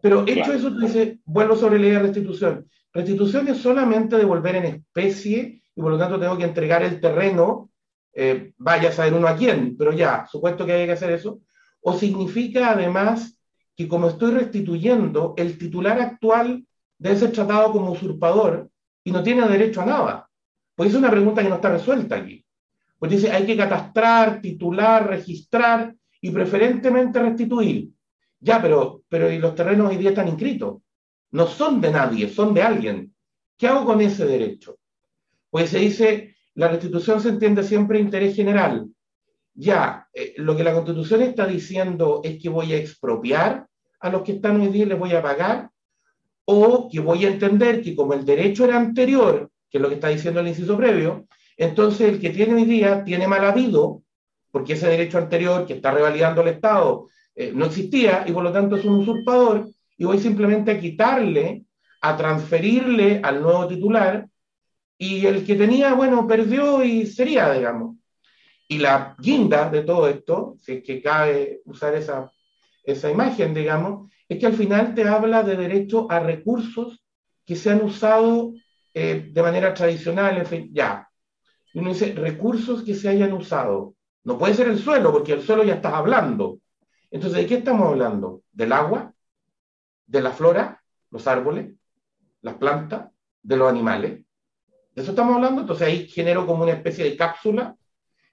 Pero 0.00 0.24
hecho 0.26 0.52
eso, 0.52 0.70
dice, 0.70 1.18
vuelvo 1.24 1.56
sobre 1.56 1.78
la 1.78 1.86
idea 1.86 1.98
de 1.98 2.04
restitución. 2.04 2.68
Restitución 2.98 3.46
es 3.46 3.58
solamente 3.58 4.16
devolver 4.16 4.56
en 4.56 4.64
especie 4.64 5.62
y 5.76 5.80
por 5.80 5.92
lo 5.92 5.98
tanto 5.98 6.18
tengo 6.18 6.36
que 6.36 6.42
entregar 6.42 6.82
el 6.82 7.00
terreno, 7.00 7.70
eh, 8.12 8.54
vaya 8.56 8.88
a 8.88 8.92
saber 8.92 9.14
uno 9.14 9.28
a 9.28 9.36
quién, 9.36 9.76
pero 9.76 9.92
ya, 9.92 10.26
supuesto 10.26 10.66
que 10.66 10.72
hay 10.72 10.86
que 10.86 10.92
hacer 10.94 11.12
eso. 11.12 11.38
O 11.80 11.96
significa 11.96 12.72
además 12.72 13.40
que 13.76 13.86
como 13.86 14.08
estoy 14.08 14.32
restituyendo, 14.32 15.34
el 15.36 15.56
titular 15.56 16.00
actual 16.00 16.66
debe 16.98 17.16
ser 17.16 17.30
tratado 17.30 17.70
como 17.70 17.92
usurpador 17.92 18.68
y 19.04 19.12
no 19.12 19.22
tiene 19.22 19.46
derecho 19.46 19.82
a 19.82 19.86
nada. 19.86 20.28
Pues 20.74 20.90
es 20.90 20.96
una 20.96 21.12
pregunta 21.12 21.40
que 21.40 21.50
no 21.50 21.54
está 21.54 21.70
resuelta 21.70 22.16
aquí. 22.16 22.44
Pues 22.98 23.12
dice, 23.12 23.30
hay 23.30 23.46
que 23.46 23.56
catastrar, 23.56 24.40
titular, 24.40 25.06
registrar 25.06 25.94
y 26.20 26.32
preferentemente 26.32 27.20
restituir. 27.20 27.90
Ya, 28.40 28.60
pero, 28.60 29.04
pero 29.08 29.30
¿y 29.30 29.38
los 29.38 29.54
terrenos 29.54 29.88
hoy 29.88 29.98
día 29.98 30.10
están 30.10 30.26
inscritos? 30.26 30.78
No 31.30 31.46
son 31.46 31.80
de 31.80 31.90
nadie, 31.90 32.28
son 32.28 32.54
de 32.54 32.62
alguien. 32.62 33.14
¿Qué 33.56 33.66
hago 33.66 33.84
con 33.84 34.00
ese 34.00 34.24
derecho? 34.26 34.78
Pues 35.50 35.70
se 35.70 35.78
dice, 35.78 36.36
la 36.54 36.68
restitución 36.68 37.20
se 37.20 37.30
entiende 37.30 37.62
siempre 37.62 37.98
interés 37.98 38.36
general. 38.36 38.88
Ya, 39.54 40.08
eh, 40.12 40.34
lo 40.36 40.56
que 40.56 40.64
la 40.64 40.74
constitución 40.74 41.22
está 41.22 41.46
diciendo 41.46 42.20
es 42.22 42.40
que 42.40 42.48
voy 42.48 42.72
a 42.72 42.76
expropiar 42.76 43.66
a 44.00 44.10
los 44.10 44.22
que 44.22 44.32
están 44.32 44.60
hoy 44.60 44.68
día 44.68 44.86
les 44.86 44.98
voy 44.98 45.12
a 45.12 45.22
pagar, 45.22 45.70
o 46.44 46.88
que 46.90 47.00
voy 47.00 47.24
a 47.26 47.30
entender 47.30 47.82
que 47.82 47.94
como 47.94 48.14
el 48.14 48.24
derecho 48.24 48.64
era 48.64 48.78
anterior, 48.78 49.50
que 49.68 49.78
es 49.78 49.82
lo 49.82 49.88
que 49.88 49.96
está 49.96 50.08
diciendo 50.08 50.40
el 50.40 50.48
inciso 50.48 50.76
previo, 50.76 51.26
entonces 51.56 52.08
el 52.08 52.20
que 52.20 52.30
tiene 52.30 52.54
hoy 52.54 52.64
día 52.64 53.04
tiene 53.04 53.26
mal 53.26 53.44
habido, 53.44 54.02
porque 54.50 54.74
ese 54.74 54.88
derecho 54.88 55.18
anterior 55.18 55.66
que 55.66 55.74
está 55.74 55.90
revalidando 55.90 56.40
el 56.40 56.48
Estado 56.48 57.06
eh, 57.34 57.52
no 57.54 57.66
existía 57.66 58.24
y 58.26 58.32
por 58.32 58.42
lo 58.42 58.52
tanto 58.52 58.76
es 58.76 58.84
un 58.84 59.00
usurpador, 59.00 59.68
y 59.98 60.04
voy 60.04 60.18
simplemente 60.18 60.70
a 60.70 60.80
quitarle, 60.80 61.64
a 62.00 62.16
transferirle 62.16 63.20
al 63.22 63.42
nuevo 63.42 63.66
titular 63.66 64.26
y 64.96 65.26
el 65.26 65.44
que 65.44 65.56
tenía, 65.56 65.94
bueno, 65.94 66.26
perdió 66.26 66.82
y 66.84 67.06
sería, 67.06 67.52
digamos. 67.52 67.96
Y 68.68 68.78
la 68.78 69.16
guinda 69.18 69.68
de 69.68 69.82
todo 69.82 70.08
esto, 70.08 70.56
si 70.60 70.74
es 70.74 70.84
que 70.84 71.02
cabe 71.02 71.60
usar 71.64 71.94
esa, 71.94 72.30
esa 72.84 73.10
imagen, 73.10 73.54
digamos, 73.54 74.10
es 74.28 74.38
que 74.38 74.46
al 74.46 74.54
final 74.54 74.94
te 74.94 75.08
habla 75.08 75.42
de 75.42 75.56
derecho 75.56 76.10
a 76.10 76.20
recursos 76.20 77.02
que 77.44 77.56
se 77.56 77.70
han 77.70 77.82
usado 77.82 78.52
eh, 78.94 79.30
de 79.32 79.42
manera 79.42 79.72
tradicional, 79.74 80.36
en 80.36 80.46
fin, 80.46 80.70
ya. 80.72 81.08
Y 81.72 81.78
uno 81.78 81.90
dice, 81.90 82.12
recursos 82.14 82.82
que 82.82 82.94
se 82.94 83.08
hayan 83.08 83.32
usado. 83.32 83.94
No 84.24 84.36
puede 84.36 84.54
ser 84.54 84.68
el 84.68 84.78
suelo, 84.78 85.12
porque 85.12 85.32
el 85.32 85.42
suelo 85.42 85.64
ya 85.64 85.74
estás 85.74 85.94
hablando. 85.94 86.58
Entonces, 87.10 87.40
¿de 87.40 87.46
qué 87.46 87.54
estamos 87.56 87.88
hablando? 87.88 88.42
¿Del 88.52 88.72
agua? 88.72 89.14
De 90.08 90.20
la 90.20 90.32
flora, 90.32 90.82
los 91.10 91.26
árboles, 91.28 91.74
las 92.40 92.54
plantas, 92.54 93.10
de 93.42 93.56
los 93.56 93.68
animales. 93.68 94.24
De 94.94 95.02
eso 95.02 95.12
estamos 95.12 95.36
hablando, 95.36 95.60
entonces 95.60 95.86
ahí 95.86 96.08
genero 96.08 96.44
como 96.46 96.64
una 96.64 96.72
especie 96.72 97.04
de 97.04 97.16
cápsula. 97.16 97.76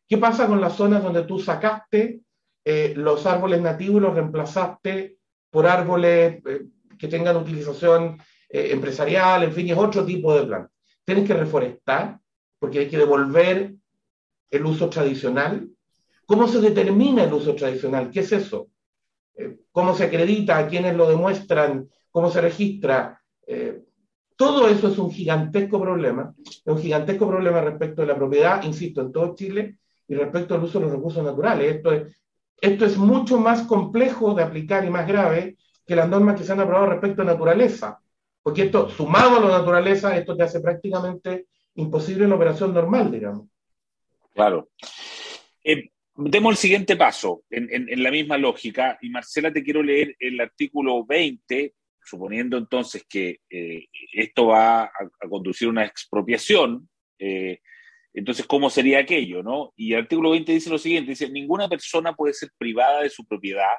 ¿Qué 0.07 0.17
pasa 0.17 0.47
con 0.47 0.59
las 0.59 0.75
zonas 0.75 1.03
donde 1.03 1.23
tú 1.23 1.39
sacaste 1.39 2.21
eh, 2.63 2.93
los 2.95 3.25
árboles 3.25 3.61
nativos 3.61 3.97
y 3.97 3.99
los 3.99 4.15
reemplazaste 4.15 5.17
por 5.51 5.67
árboles 5.67 6.41
eh, 6.45 6.65
que 6.97 7.07
tengan 7.07 7.37
utilización 7.37 8.17
eh, 8.49 8.71
empresarial, 8.71 9.43
en 9.43 9.53
fin, 9.53 9.69
es 9.69 9.77
otro 9.77 10.05
tipo 10.05 10.33
de 10.33 10.45
plan. 10.45 10.67
Tienes 11.03 11.27
que 11.27 11.33
reforestar, 11.33 12.19
porque 12.57 12.79
hay 12.79 12.89
que 12.89 12.97
devolver 12.97 13.75
el 14.49 14.65
uso 14.65 14.89
tradicional. 14.89 15.69
¿Cómo 16.25 16.47
se 16.47 16.61
determina 16.61 17.23
el 17.23 17.33
uso 17.33 17.53
tradicional? 17.53 18.09
¿Qué 18.09 18.21
es 18.21 18.31
eso? 18.31 18.69
Eh, 19.37 19.57
¿Cómo 19.71 19.93
se 19.95 20.05
acredita? 20.05 20.57
¿A 20.57 20.67
quiénes 20.67 20.95
lo 20.95 21.07
demuestran? 21.07 21.89
¿Cómo 22.11 22.29
se 22.29 22.41
registra? 22.41 23.21
Eh, 23.45 23.81
todo 24.35 24.67
eso 24.67 24.89
es 24.89 24.97
un 24.97 25.11
gigantesco 25.11 25.79
problema, 25.79 26.33
es 26.43 26.61
un 26.65 26.79
gigantesco 26.79 27.27
problema 27.27 27.61
respecto 27.61 28.01
de 28.01 28.07
la 28.07 28.15
propiedad, 28.15 28.63
insisto, 28.63 29.01
en 29.01 29.11
todo 29.11 29.33
Chile 29.33 29.77
y 30.07 30.15
respecto 30.15 30.55
al 30.55 30.63
uso 30.63 30.79
de 30.79 30.85
los 30.85 30.93
recursos 30.93 31.23
naturales. 31.23 31.75
Esto 31.75 31.91
es, 31.93 32.21
esto 32.59 32.85
es 32.85 32.97
mucho 32.97 33.37
más 33.39 33.63
complejo 33.63 34.33
de 34.33 34.43
aplicar 34.43 34.83
y 34.83 34.89
más 34.89 35.07
grave 35.07 35.57
que 35.85 35.95
las 35.95 36.09
normas 36.09 36.37
que 36.37 36.43
se 36.43 36.51
han 36.51 36.59
aprobado 36.59 36.87
respecto 36.87 37.21
a 37.21 37.25
naturaleza, 37.25 37.99
porque 38.41 38.63
esto, 38.63 38.89
sumado 38.89 39.37
a 39.37 39.41
la 39.41 39.59
naturaleza, 39.59 40.17
esto 40.17 40.35
te 40.35 40.43
hace 40.43 40.59
prácticamente 40.59 41.47
imposible 41.75 42.27
la 42.27 42.35
operación 42.35 42.73
normal, 42.73 43.11
digamos. 43.11 43.47
Claro. 44.33 44.69
Eh, 45.63 45.91
demos 46.15 46.51
el 46.51 46.57
siguiente 46.57 46.95
paso 46.95 47.43
en, 47.49 48.03
la 48.03 48.11
misma 48.11 48.37
lógica. 48.37 48.97
Y 49.01 49.09
Marcela, 49.09 49.51
te 49.51 49.63
quiero 49.63 49.83
leer 49.83 50.15
el 50.19 50.39
artículo 50.39 51.05
20, 51.05 51.73
suponiendo 52.03 52.57
entonces 52.57 53.05
que 53.07 53.39
eh, 53.49 53.87
esto 54.13 54.47
va 54.47 54.83
a, 54.83 55.29
conducir 55.29 55.67
a 55.67 55.71
una 55.71 55.85
expropiación. 55.85 56.89
Eh, 57.19 57.59
entonces, 58.13 58.45
¿cómo 58.45 58.69
sería 58.69 58.99
aquello? 58.99 59.43
¿no? 59.43 59.73
Y 59.75 59.93
el 59.93 60.01
artículo 60.01 60.31
20 60.31 60.51
dice 60.51 60.69
lo 60.69 60.77
siguiente, 60.77 61.11
dice, 61.11 61.29
ninguna 61.29 61.67
persona 61.67 62.13
puede 62.13 62.33
ser 62.33 62.49
privada 62.57 63.01
de 63.01 63.09
su 63.09 63.25
propiedad, 63.25 63.75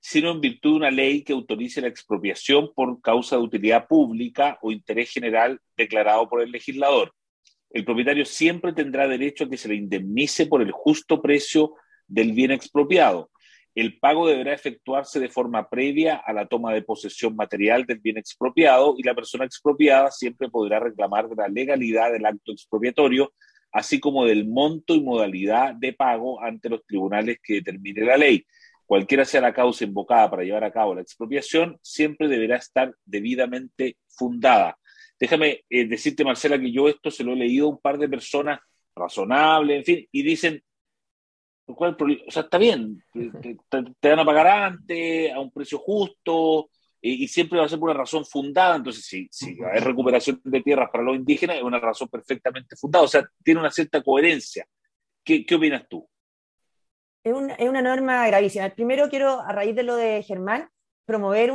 sino 0.00 0.32
en 0.32 0.40
virtud 0.40 0.70
de 0.70 0.76
una 0.76 0.90
ley 0.90 1.22
que 1.22 1.32
autorice 1.32 1.80
la 1.80 1.88
expropiación 1.88 2.72
por 2.74 3.00
causa 3.00 3.36
de 3.36 3.42
utilidad 3.42 3.86
pública 3.86 4.58
o 4.62 4.72
interés 4.72 5.10
general 5.10 5.60
declarado 5.76 6.28
por 6.28 6.42
el 6.42 6.50
legislador 6.50 7.12
el 7.70 7.84
propietario 7.84 8.24
siempre 8.24 8.72
tendrá 8.72 9.06
derecho 9.06 9.44
a 9.44 9.48
que 9.48 9.56
se 9.56 9.68
le 9.68 9.74
indemnice 9.74 10.46
por 10.46 10.62
el 10.62 10.72
justo 10.72 11.20
precio 11.20 11.74
del 12.06 12.32
bien 12.32 12.50
expropiado. 12.50 13.30
El 13.74 13.98
pago 13.98 14.26
deberá 14.26 14.54
efectuarse 14.54 15.20
de 15.20 15.28
forma 15.28 15.68
previa 15.68 16.16
a 16.16 16.32
la 16.32 16.46
toma 16.46 16.72
de 16.72 16.82
posesión 16.82 17.36
material 17.36 17.84
del 17.84 17.98
bien 17.98 18.16
expropiado 18.16 18.94
y 18.98 19.02
la 19.04 19.14
persona 19.14 19.44
expropiada 19.44 20.10
siempre 20.10 20.48
podrá 20.48 20.80
reclamar 20.80 21.28
la 21.36 21.46
legalidad 21.48 22.10
del 22.12 22.26
acto 22.26 22.52
expropiatorio, 22.52 23.32
así 23.70 24.00
como 24.00 24.24
del 24.24 24.48
monto 24.48 24.94
y 24.94 25.00
modalidad 25.00 25.74
de 25.74 25.92
pago 25.92 26.42
ante 26.42 26.70
los 26.70 26.84
tribunales 26.86 27.38
que 27.42 27.54
determine 27.54 28.04
la 28.04 28.16
ley. 28.16 28.44
Cualquiera 28.84 29.26
sea 29.26 29.42
la 29.42 29.52
causa 29.52 29.84
invocada 29.84 30.30
para 30.30 30.42
llevar 30.42 30.64
a 30.64 30.72
cabo 30.72 30.94
la 30.94 31.02
expropiación, 31.02 31.78
siempre 31.82 32.26
deberá 32.26 32.56
estar 32.56 32.94
debidamente 33.04 33.98
fundada. 34.08 34.78
Déjame 35.18 35.64
eh, 35.68 35.86
decirte, 35.86 36.24
Marcela, 36.24 36.58
que 36.58 36.70
yo 36.70 36.88
esto 36.88 37.10
se 37.10 37.24
lo 37.24 37.32
he 37.32 37.36
leído 37.36 37.66
a 37.66 37.70
un 37.70 37.78
par 37.78 37.98
de 37.98 38.08
personas 38.08 38.60
razonables, 38.94 39.78
en 39.78 39.84
fin, 39.84 40.08
y 40.12 40.22
dicen, 40.22 40.62
¿cuál 41.64 41.96
o 42.00 42.30
sea, 42.30 42.42
está 42.42 42.58
bien, 42.58 43.02
te, 43.12 44.08
van 44.08 44.18
a 44.18 44.24
pagar 44.24 44.46
antes, 44.46 45.32
a 45.32 45.40
un 45.40 45.50
precio 45.50 45.78
justo, 45.78 46.70
y, 47.00 47.28
siempre 47.28 47.58
va 47.58 47.66
a 47.66 47.68
ser 47.68 47.78
por 47.78 47.90
una 47.90 47.98
razón 47.98 48.24
fundada, 48.24 48.76
entonces 48.76 49.04
si, 49.04 49.28
si 49.30 49.56
hay 49.72 49.80
recuperación 49.80 50.40
de 50.44 50.62
tierras 50.62 50.90
para 50.90 51.04
los 51.04 51.16
indígenas, 51.16 51.56
es 51.56 51.62
una 51.62 51.78
razón 51.78 52.08
perfectamente 52.08 52.76
fundada, 52.76 53.04
o 53.04 53.08
sea, 53.08 53.28
tiene 53.42 53.60
una 53.60 53.70
cierta 53.70 54.02
coherencia. 54.02 54.66
¿Qué, 55.24 55.44
qué 55.44 55.54
opinas 55.54 55.86
tú? 55.88 56.08
Es, 57.22 57.34
es 57.58 57.68
una 57.68 57.82
norma 57.82 58.26
gravísima. 58.26 58.70
Primero 58.70 59.08
quiero, 59.10 59.40
a 59.40 59.52
raíz 59.52 59.76
de 59.76 59.82
lo 59.82 59.94
de 59.94 60.22
Germán, 60.22 60.68
promover 61.04 61.50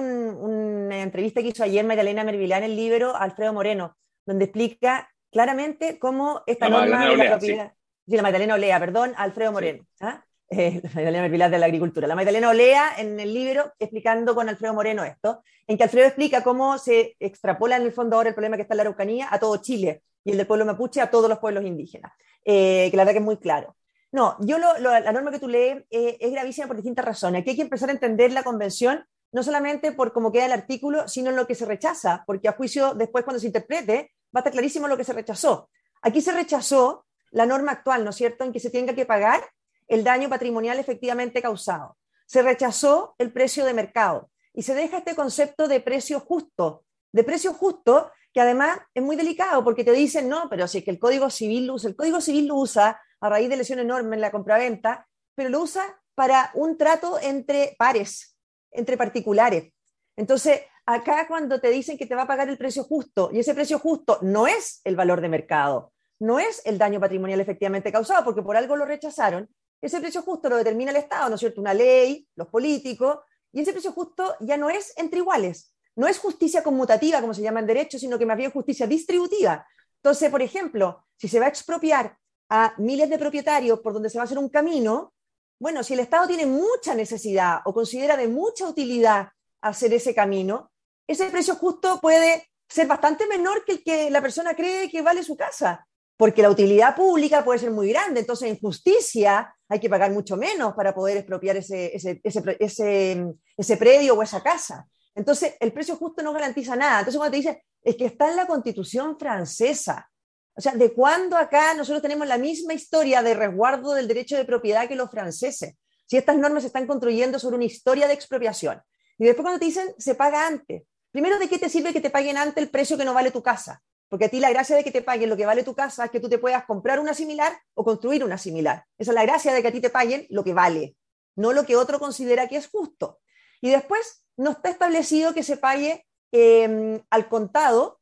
una 0.96 1.04
entrevista 1.04 1.42
que 1.42 1.50
hizo 1.50 1.64
ayer 1.64 1.86
Magdalena 1.86 2.24
Mervilán 2.24 2.64
en 2.64 2.72
el 2.72 2.76
libro 2.76 3.16
Alfredo 3.16 3.54
Moreno, 3.54 3.98
donde 4.26 4.46
explica 4.46 5.10
claramente 5.32 6.00
cómo 6.00 6.44
esta 6.46 6.70
norma 6.70 7.10
de 7.10 7.18
la 7.18 7.30
propiedad. 7.32 7.74
Sí. 8.06 8.16
la 8.16 8.22
Magdalena 8.22 8.54
Olea, 8.54 8.80
perdón, 8.80 9.14
Alfredo 9.18 9.52
Moreno. 9.52 9.86
¿ah? 10.02 10.24
Eh, 10.50 10.82
la 10.84 10.90
Magdalena 10.94 11.22
Mervilán 11.24 11.52
de 11.52 11.58
la 11.58 11.66
agricultura. 11.66 12.06
La 12.06 12.14
Magdalena 12.14 12.50
Olea 12.50 12.94
en 13.00 13.20
el 13.20 13.34
libro 13.34 13.74
explicando 13.80 14.36
con 14.36 14.50
Alfredo 14.50 14.76
Moreno 14.76 15.04
esto, 15.04 15.42
en 15.66 15.78
que 15.78 15.84
Alfredo 15.84 16.06
explica 16.06 16.44
cómo 16.44 16.78
se 16.78 17.16
extrapola 17.20 17.76
en 17.78 17.82
el 17.82 17.92
fondo 17.92 18.18
ahora 18.18 18.30
el 18.30 18.36
problema 18.36 18.56
que 18.56 18.62
está 18.62 18.76
en 18.76 18.78
la 18.78 18.84
Araucanía 18.84 19.30
a 19.32 19.40
todo 19.40 19.58
Chile 19.58 20.04
y 20.24 20.30
el 20.30 20.38
del 20.38 20.46
pueblo 20.46 20.66
mapuche 20.66 21.02
a 21.02 21.10
todos 21.10 21.28
los 21.28 21.40
pueblos 21.40 21.66
indígenas, 21.66 22.12
eh, 22.46 22.88
que 22.92 22.98
la 22.98 23.02
verdad 23.04 23.14
que 23.14 23.20
es 23.20 23.26
muy 23.26 23.38
claro. 23.38 23.76
No, 24.12 24.38
yo 24.42 24.60
la 24.60 25.12
norma 25.12 25.32
que 25.32 25.40
tú 25.40 25.48
lees 25.48 25.86
eh, 25.90 26.18
es 26.20 26.32
gravísima 26.32 26.68
por 26.68 26.76
distintas 26.76 27.04
razones. 27.04 27.42
Aquí 27.42 27.52
hay 27.52 27.56
que 27.56 27.64
empezar 27.64 27.90
a 27.90 27.94
entender 27.94 28.32
la 28.32 28.44
convención 28.44 29.04
no 29.34 29.44
solamente 29.44 29.92
por 29.92 30.14
cómo 30.14 30.32
queda 30.32 30.46
el 30.46 30.52
artículo, 30.54 31.08
sino 31.08 31.32
en 31.32 31.36
lo 31.36 31.46
que 31.46 31.56
se 31.56 31.66
rechaza, 31.66 32.24
porque 32.26 32.48
a 32.48 32.54
juicio 32.54 32.94
después 32.94 33.26
cuando 33.26 33.40
se 33.40 33.48
interprete 33.48 34.12
va 34.34 34.40
a 34.40 34.42
estar 34.42 34.54
clarísimo 34.54 34.88
lo 34.88 34.96
que 34.96 35.04
se 35.04 35.12
rechazó. 35.12 35.70
Aquí 36.02 36.22
se 36.22 36.32
rechazó 36.32 37.06
la 37.32 37.46
norma 37.46 37.72
actual, 37.72 38.04
¿no 38.04 38.12
es 38.12 38.16
cierto?, 38.16 38.44
en 38.44 38.54
que 38.54 38.60
se 38.60 38.70
tenga 38.70 38.94
que 38.94 39.06
pagar 39.06 39.44
el 39.88 40.04
daño 40.04 40.30
patrimonial 40.30 40.80
efectivamente 40.80 41.42
causado. 41.42 41.98
Se 42.28 42.42
rechazó 42.42 43.16
el 43.18 43.34
precio 43.34 43.66
de 43.66 43.74
mercado 43.74 44.30
y 44.54 44.64
se 44.64 44.76
deja 44.76 45.00
este 45.00 45.16
concepto 45.16 45.68
de 45.68 45.80
precio 45.80 46.20
justo, 46.20 46.86
de 47.12 47.24
precio 47.24 47.54
justo 47.54 48.12
que 48.34 48.42
además 48.42 48.80
es 48.94 49.04
muy 49.04 49.16
delicado 49.16 49.64
porque 49.64 49.84
te 49.84 49.92
dicen, 49.92 50.30
no, 50.30 50.48
pero 50.50 50.68
si 50.68 50.80
es 50.80 50.84
que 50.84 50.92
el 50.92 51.00
Código 51.00 51.30
Civil 51.30 51.68
lo 51.68 51.76
usa, 51.76 51.90
el 51.90 51.96
Código 51.96 52.22
Civil 52.22 52.48
lo 52.48 52.56
usa 52.56 53.02
a 53.20 53.30
raíz 53.30 53.50
de 53.50 53.58
lesión 53.58 53.80
enorme 53.80 54.16
en 54.16 54.22
la 54.22 54.32
compraventa, 54.32 55.08
pero 55.36 55.50
lo 55.50 55.62
usa 55.62 56.00
para 56.16 56.52
un 56.54 56.78
trato 56.78 57.20
entre 57.20 57.76
pares, 57.78 58.33
entre 58.74 58.98
particulares. 58.98 59.72
Entonces, 60.16 60.62
acá 60.86 61.28
cuando 61.28 61.60
te 61.60 61.70
dicen 61.70 61.98
que 61.98 62.06
te 62.06 62.16
va 62.16 62.24
a 62.24 62.28
pagar 62.28 62.50
el 62.50 62.58
precio 62.58 62.84
justo, 62.84 63.30
y 63.32 63.40
ese 63.40 63.54
precio 63.54 63.80
justo 63.80 64.20
no 64.22 64.48
es 64.48 64.82
el 64.84 64.96
valor 64.96 65.22
de 65.22 65.30
mercado, 65.30 65.94
no 66.20 66.40
es 66.40 66.62
el 66.66 66.78
daño 66.78 67.00
patrimonial 67.00 67.40
efectivamente 67.40 67.92
causado, 67.92 68.24
porque 68.24 68.42
por 68.42 68.56
algo 68.56 68.76
lo 68.76 68.86
rechazaron, 68.86 69.50
ese 69.82 70.00
precio 70.00 70.22
justo 70.22 70.50
lo 70.50 70.58
determina 70.58 70.92
el 70.92 70.98
Estado, 70.98 71.30
¿no 71.30 71.36
es 71.36 71.40
cierto? 71.40 71.60
Una 71.60 71.74
ley, 71.74 72.28
los 72.36 72.48
políticos, 72.48 73.20
y 73.52 73.62
ese 73.62 73.74
precio 73.74 73.92
justo 73.92 74.36
ya 74.40 74.58
no 74.58 74.70
es 74.70 74.94
entre 74.98 75.20
iguales, 75.20 75.74
no 75.96 76.08
es 76.08 76.18
justicia 76.20 76.64
conmutativa, 76.64 77.22
como 77.22 77.34
se 77.34 77.42
llama 77.42 77.60
en 77.60 77.68
derecho, 77.68 78.00
sino 78.00 78.18
que 78.18 78.26
más 78.26 78.38
bien 78.38 78.52
justicia 78.52 78.88
distributiva. 78.88 79.68
Entonces, 79.98 80.30
por 80.32 80.42
ejemplo, 80.42 81.06
si 81.18 81.28
se 81.28 81.40
va 81.40 81.46
a 81.46 81.50
expropiar 81.50 82.18
a 82.50 82.74
miles 82.78 83.10
de 83.10 83.20
propietarios 83.20 83.80
por 83.80 83.94
donde 83.94 84.10
se 84.10 84.18
va 84.18 84.24
a 84.24 84.26
hacer 84.26 84.38
un 84.38 84.50
camino, 84.50 85.14
bueno, 85.60 85.84
si 85.84 85.94
el 85.94 86.02
Estado 86.02 86.28
tiene 86.28 86.46
mucha 86.46 86.96
necesidad 86.96 87.60
o 87.66 87.74
considera 87.74 88.18
de 88.18 88.28
mucha 88.28 88.68
utilidad 88.68 89.30
hacer 89.62 89.94
ese 89.94 90.14
camino, 90.14 90.72
ese 91.08 91.30
precio 91.30 91.56
justo 91.56 92.00
puede 92.02 92.50
ser 92.68 92.88
bastante 92.88 93.28
menor 93.28 93.64
que 93.66 93.74
el 93.74 93.84
que 93.84 94.10
la 94.10 94.22
persona 94.22 94.56
cree 94.56 94.90
que 94.90 95.02
vale 95.02 95.24
su 95.24 95.36
casa, 95.38 95.88
porque 96.18 96.42
la 96.42 96.50
utilidad 96.50 96.96
pública 96.96 97.44
puede 97.44 97.60
ser 97.60 97.72
muy 97.72 97.90
grande, 97.90 98.22
entonces 98.22 98.50
en 98.50 98.60
justicia 98.60 99.56
hay 99.70 99.80
que 99.80 99.90
pagar 99.90 100.12
mucho 100.12 100.38
menos 100.38 100.74
para 100.74 100.94
poder 100.94 101.18
expropiar 101.18 101.58
ese, 101.58 101.96
ese, 101.96 102.22
ese, 102.24 103.34
ese 103.58 103.78
predio 103.78 104.16
o 104.16 104.24
esa 104.24 104.42
casa. 104.42 104.88
Entonces, 105.16 105.56
el 105.60 105.72
precio 105.72 105.96
justo 105.96 106.24
no 106.24 106.34
garantiza 106.34 106.76
nada. 106.76 107.00
Entonces, 107.00 107.18
cuando 107.18 107.32
te 107.32 107.38
dice, 107.38 107.66
es 107.82 107.96
que 107.96 108.06
está 108.06 108.30
en 108.30 108.36
la 108.36 108.48
constitución 108.48 109.18
francesa, 109.18 110.10
o 110.56 110.62
sea, 110.62 110.74
¿de 110.74 110.94
cuándo 110.94 111.36
acá 111.36 111.74
nosotros 111.74 112.02
tenemos 112.02 112.28
la 112.28 112.38
misma 112.38 112.74
historia 112.74 113.24
de 113.24 113.34
resguardo 113.34 113.94
del 113.94 114.08
derecho 114.08 114.38
de 114.38 114.46
propiedad 114.46 114.88
que 114.88 114.96
los 114.96 115.10
franceses? 115.10 115.76
Si 116.06 116.18
estas 116.18 116.38
normas 116.38 116.64
se 116.64 116.68
están 116.68 116.86
construyendo 116.86 117.40
sobre 117.40 117.56
una 117.56 117.66
historia 117.66 118.08
de 118.08 118.14
expropiación. 118.14 118.82
Y 119.18 119.26
después 119.26 119.44
cuando 119.44 119.60
te 119.60 119.66
dicen, 119.66 119.94
se 119.98 120.16
paga 120.16 120.46
antes. 120.46 120.84
Primero, 121.12 121.40
¿de 121.40 121.48
qué 121.48 121.58
te 121.58 121.70
sirve 121.70 121.94
que 121.94 122.02
te 122.02 122.10
paguen 122.10 122.38
antes 122.38 122.64
el 122.64 122.70
precio 122.70 122.98
que 122.98 123.06
no 123.06 123.14
vale 123.14 123.32
tu 123.32 123.42
casa? 123.42 123.82
Porque 124.10 124.26
a 124.26 124.30
ti 124.30 124.40
la 124.40 124.52
gracia 124.52 124.76
de 124.76 124.84
que 124.84 124.92
te 124.92 125.02
paguen 125.02 125.30
lo 125.30 125.38
que 125.38 125.46
vale 125.46 125.64
tu 125.64 125.74
casa 125.74 126.06
es 126.06 126.12
que 126.12 126.20
tú 126.20 126.30
te 126.30 126.38
puedas 126.38 126.66
comprar 126.66 127.00
una 127.00 127.14
similar 127.16 127.58
o 127.74 127.84
construir 127.84 128.24
una 128.24 128.38
similar. 128.38 128.86
Esa 128.98 129.12
es 129.12 129.16
la 129.16 129.24
gracia 129.24 129.54
de 129.54 129.62
que 129.62 129.68
a 129.70 129.72
ti 129.72 129.82
te 129.82 129.90
paguen 129.90 130.28
lo 130.30 130.44
que 130.44 130.54
vale, 130.54 130.96
no 131.36 131.52
lo 131.52 131.66
que 131.66 131.76
otro 131.76 132.00
considera 132.00 132.48
que 132.48 132.58
es 132.58 132.68
justo. 132.68 133.20
Y 133.62 133.72
después, 133.72 134.24
no 134.38 134.52
está 134.52 134.70
establecido 134.70 135.34
que 135.34 135.44
se 135.44 135.58
pague 135.58 136.06
em, 136.32 137.02
al 137.10 137.28
contado 137.28 138.02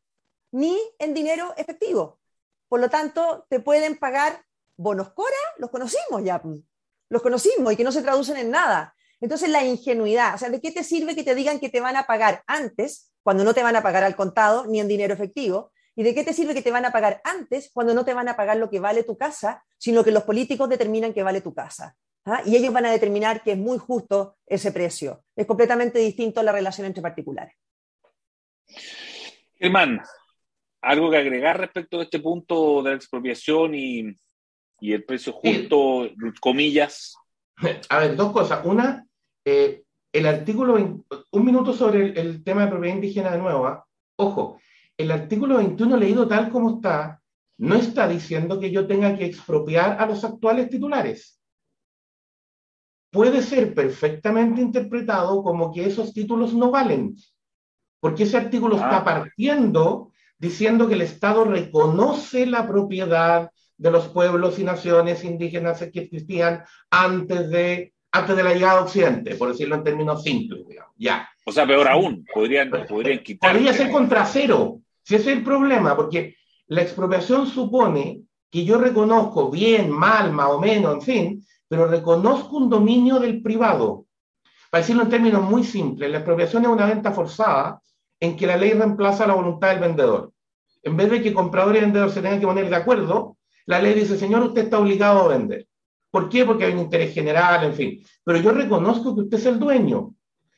ni 0.52 0.78
en 1.00 1.14
dinero 1.14 1.54
efectivo. 1.58 2.21
Por 2.72 2.80
lo 2.80 2.90
tanto, 2.90 3.46
te 3.50 3.60
pueden 3.60 3.98
pagar 3.98 4.46
bonos 4.78 5.12
Cora, 5.12 5.36
los 5.58 5.70
conocimos 5.70 6.24
ya, 6.24 6.42
pues. 6.42 6.62
los 7.10 7.22
conocimos 7.22 7.74
y 7.74 7.76
que 7.76 7.84
no 7.84 7.92
se 7.92 8.02
traducen 8.02 8.38
en 8.38 8.50
nada. 8.50 8.96
Entonces, 9.20 9.50
la 9.50 9.66
ingenuidad, 9.66 10.36
o 10.36 10.38
sea, 10.38 10.50
¿de 10.50 10.62
qué 10.62 10.72
te 10.72 10.86
sirve 10.86 11.14
que 11.14 11.26
te 11.26 11.36
digan 11.36 11.60
que 11.60 11.68
te 11.68 11.82
van 11.82 11.98
a 11.98 12.08
pagar 12.08 12.44
antes, 12.48 13.12
cuando 13.24 13.44
no 13.44 13.54
te 13.54 13.62
van 13.62 13.76
a 13.76 13.84
pagar 13.84 14.06
al 14.06 14.16
contado 14.16 14.68
ni 14.68 14.80
en 14.80 14.88
dinero 14.88 15.14
efectivo? 15.14 15.74
¿Y 15.98 16.04
de 16.04 16.16
qué 16.16 16.24
te 16.24 16.32
sirve 16.32 16.54
que 16.54 16.62
te 16.62 16.72
van 16.72 16.86
a 16.86 16.94
pagar 16.94 17.20
antes, 17.26 17.72
cuando 17.74 17.94
no 17.94 18.06
te 18.06 18.14
van 18.14 18.30
a 18.30 18.38
pagar 18.38 18.56
lo 18.56 18.70
que 18.70 18.80
vale 18.80 19.04
tu 19.04 19.18
casa, 19.18 19.66
sino 19.78 20.02
que 20.06 20.12
los 20.12 20.24
políticos 20.24 20.70
determinan 20.70 21.14
que 21.14 21.24
vale 21.24 21.42
tu 21.42 21.54
casa? 21.54 21.98
¿ah? 22.24 22.42
Y 22.46 22.56
ellos 22.56 22.72
van 22.72 22.86
a 22.86 22.92
determinar 22.92 23.44
que 23.44 23.52
es 23.52 23.58
muy 23.58 23.80
justo 23.80 24.38
ese 24.46 24.72
precio. 24.72 25.26
Es 25.36 25.46
completamente 25.46 26.00
distinto 26.00 26.42
la 26.42 26.54
relación 26.54 26.88
entre 26.88 27.02
particulares. 27.02 27.54
Germán, 29.60 30.02
¿algo 30.82 31.12
que 31.12 31.18
agregar 31.18 31.60
respecto 31.60 31.98
de 31.98 32.04
este 32.06 32.20
punto 32.20 32.82
de 32.82 32.90
la 32.92 32.96
expropiación 32.96 33.76
y, 33.76 34.16
el 34.82 35.04
precio 35.04 35.34
justo, 35.34 36.10
comillas? 36.40 37.16
A 37.90 38.00
ver, 38.00 38.16
dos 38.16 38.32
cosas. 38.32 38.66
Una, 38.66 39.06
eh, 39.46 39.84
el 40.12 40.26
artículo, 40.26 40.76
un 40.76 41.46
minuto 41.46 41.74
sobre 41.74 42.20
el, 42.20 42.44
tema 42.44 42.66
de 42.66 42.72
propiedad 42.72 42.96
indígena 42.96 43.32
de 43.32 43.38
nuevo. 43.38 43.66
¿ah? 43.68 43.86
Ojo, 44.18 44.60
el 44.98 45.12
artículo 45.12 45.58
21 45.58 45.98
leído 45.98 46.28
tal 46.28 46.50
como 46.50 46.76
está, 46.76 47.22
no 47.58 47.76
está 47.76 48.08
diciendo 48.08 48.60
que 48.60 48.72
yo 48.72 48.88
tenga 48.88 49.16
que 49.16 49.26
expropiar 49.26 50.02
a 50.02 50.06
los 50.06 50.24
actuales 50.24 50.70
titulares. 50.70 51.40
Puede 53.12 53.42
ser 53.42 53.74
perfectamente 53.74 54.62
interpretado 54.62 55.44
como 55.44 55.72
que 55.72 55.86
esos 55.86 56.14
títulos 56.14 56.54
no 56.54 56.72
valen, 56.72 57.16
porque 58.00 58.24
ese 58.24 58.38
artículo 58.38 58.76
está 58.76 58.98
ah. 58.98 59.04
partiendo 59.04 60.11
diciendo 60.42 60.88
que 60.88 60.96
el 60.96 61.04
Estado 61.04 61.46
reconoce 61.46 62.48
la 62.48 62.68
propiedad 62.68 63.52
de 63.78 63.92
los 63.92 64.08
pueblos 64.08 64.58
y 64.58 64.64
naciones 64.64 65.24
indígenas 65.24 65.80
que 65.94 66.00
existían 66.00 66.64
antes 66.90 67.50
de 67.52 67.94
antes 68.14 68.36
de 68.36 68.44
la 68.44 68.54
llegada 68.54 68.80
a 68.80 68.84
Occidente, 68.84 69.36
por 69.36 69.50
decirlo 69.50 69.76
en 69.76 69.84
términos 69.84 70.22
simples, 70.24 70.68
digamos. 70.68 70.94
Ya. 70.98 71.30
O 71.46 71.52
sea, 71.52 71.66
peor 71.66 71.88
aún, 71.88 72.26
podrían, 72.34 72.70
podrían 72.90 73.20
quitar. 73.20 73.54
Podría 73.54 73.72
ser 73.72 73.90
contra 73.90 74.26
cero, 74.26 74.82
si 75.02 75.16
ese 75.16 75.32
es 75.32 75.38
el 75.38 75.44
problema, 75.44 75.96
porque 75.96 76.36
la 76.68 76.82
expropiación 76.82 77.48
supone 77.48 78.24
que 78.50 78.66
yo 78.66 78.80
reconozco 78.80 79.50
bien, 79.50 79.90
mal, 79.90 80.34
más 80.34 80.50
o 80.50 80.60
menos, 80.60 80.96
en 80.96 81.02
fin, 81.02 81.46
pero 81.70 81.88
reconozco 81.88 82.58
un 82.58 82.70
dominio 82.70 83.18
del 83.20 83.42
privado. 83.42 84.08
Para 84.70 84.82
decirlo 84.82 85.04
en 85.04 85.10
términos 85.10 85.44
muy 85.50 85.64
simples, 85.64 86.12
la 86.12 86.18
expropiación 86.18 86.64
es 86.64 86.70
una 86.70 86.88
venta 86.88 87.12
forzada 87.12 87.80
en 88.22 88.38
que 88.38 88.48
la 88.48 88.56
ley 88.56 88.72
reemplaza 88.72 89.28
la 89.28 89.34
voluntad 89.34 89.72
del 89.72 89.80
vendedor. 89.80 90.32
En 90.84 90.96
vez 90.96 91.10
de 91.12 91.22
que 91.22 91.34
comprador 91.34 91.76
y 91.76 91.82
vendedor 91.82 92.12
se 92.12 92.22
tengan 92.22 92.40
que 92.40 92.46
poner 92.46 92.70
de 92.70 92.76
acuerdo, 92.76 93.38
la 93.66 93.82
ley 93.82 93.94
dice, 93.94 94.18
señor, 94.18 94.44
usted 94.44 94.64
está 94.64 94.80
obligado 94.80 95.24
a 95.24 95.28
vender. 95.28 95.68
¿Por 96.10 96.30
qué? 96.30 96.46
Porque 96.46 96.66
hay 96.66 96.74
un 96.74 96.80
interés 96.80 97.14
general, 97.14 97.64
en 97.64 97.74
fin. 97.74 98.04
Pero 98.24 98.40
yo 98.40 98.52
reconozco 98.52 99.16
que 99.16 99.22
usted 99.22 99.38
es 99.38 99.46
el 99.48 99.60
dueño 99.60 100.14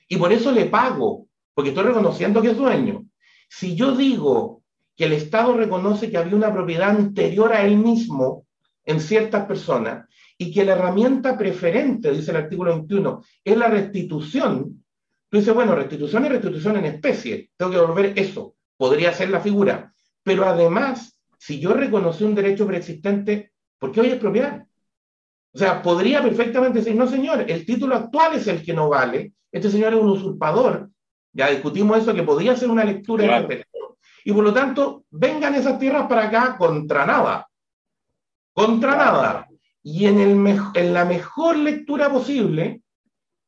y 0.08 0.18
por 0.18 0.32
eso 0.34 0.52
le 0.52 0.66
pago, 0.66 1.28
porque 1.54 1.70
estoy 1.70 1.86
reconociendo 1.86 2.42
que 2.42 2.50
es 2.50 2.58
dueño. 2.58 3.06
Si 3.50 3.76
yo 3.76 3.96
digo 3.96 4.64
que 4.96 5.06
el 5.06 5.14
Estado 5.14 5.56
reconoce 5.56 6.12
que 6.12 6.18
había 6.18 6.36
una 6.36 6.54
propiedad 6.54 6.90
anterior 6.90 7.54
a 7.54 7.66
él 7.66 7.78
mismo 7.78 8.46
en 8.86 9.00
ciertas 9.00 9.46
personas 9.46 10.08
y 10.38 10.52
que 10.52 10.66
la 10.66 10.74
herramienta 10.74 11.38
preferente, 11.38 12.12
dice 12.12 12.32
el 12.32 12.38
artículo 12.38 12.72
21, 12.72 13.22
es 13.44 13.58
la 13.58 13.68
restitución, 13.68 14.83
tú 15.34 15.40
dices, 15.40 15.56
bueno, 15.56 15.74
restitución 15.74 16.26
y 16.26 16.30
restitución 16.30 16.78
en 16.78 16.86
especie, 16.86 17.50
tengo 17.58 17.72
que 17.72 17.78
devolver 17.78 18.14
eso, 18.16 18.54
podría 18.78 19.12
ser 19.14 19.32
la 19.32 19.40
figura. 19.40 19.92
Pero 20.22 20.46
además, 20.46 21.20
si 21.40 21.60
yo 21.60 21.74
reconocí 21.74 22.24
un 22.24 22.36
derecho 22.36 22.68
preexistente, 22.68 23.52
¿por 23.80 23.92
qué 23.92 24.02
voy 24.02 24.10
a 24.12 24.14
expropiar? 24.14 24.68
O 25.52 25.58
sea, 25.58 25.82
podría 25.82 26.22
perfectamente 26.22 26.78
decir, 26.78 26.96
no 26.96 27.08
señor, 27.08 27.50
el 27.50 27.66
título 27.66 27.96
actual 27.96 28.36
es 28.36 28.46
el 28.46 28.64
que 28.64 28.76
no 28.76 28.90
vale, 28.90 29.34
este 29.52 29.72
señor 29.72 29.96
es 29.96 30.02
un 30.02 30.10
usurpador, 30.10 30.92
ya 31.32 31.50
discutimos 31.50 31.98
eso, 31.98 32.14
que 32.14 32.22
podría 32.22 32.56
ser 32.56 32.70
una 32.70 32.84
lectura 32.84 33.48
Y 34.24 34.34
por 34.34 34.44
lo 34.44 34.54
tanto, 34.54 35.06
vengan 35.10 35.56
esas 35.56 35.80
tierras 35.80 36.06
para 36.06 36.26
acá 36.26 36.58
contra 36.60 37.08
nada, 37.08 37.50
contra 38.54 38.96
nada. 38.96 39.48
Y 39.82 40.06
en, 40.06 40.20
el 40.20 40.60
en 40.76 40.94
la 40.94 41.06
mejor 41.06 41.58
lectura 41.58 42.12
posible, 42.12 42.83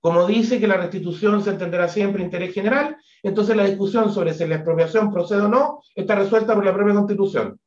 como 0.05 0.27
dice 0.27 0.59
que 0.59 0.67
la 0.67 0.77
restitución 0.77 1.43
se 1.43 1.50
entenderá 1.50 1.88
siempre 1.88 2.21
interés 2.21 2.53
general, 2.53 2.95
entonces 3.24 3.55
la 3.55 3.65
discusión 3.65 4.13
sobre 4.13 4.35
si 4.35 4.45
la 4.45 4.57
expropiación 4.57 5.12
procede 5.12 5.41
o 5.41 5.48
no 5.48 5.81
está 5.96 6.13
resuelta 6.13 6.53
por 6.53 6.63
la 6.63 6.75
propia 6.75 6.94
Constitución. 6.94 7.59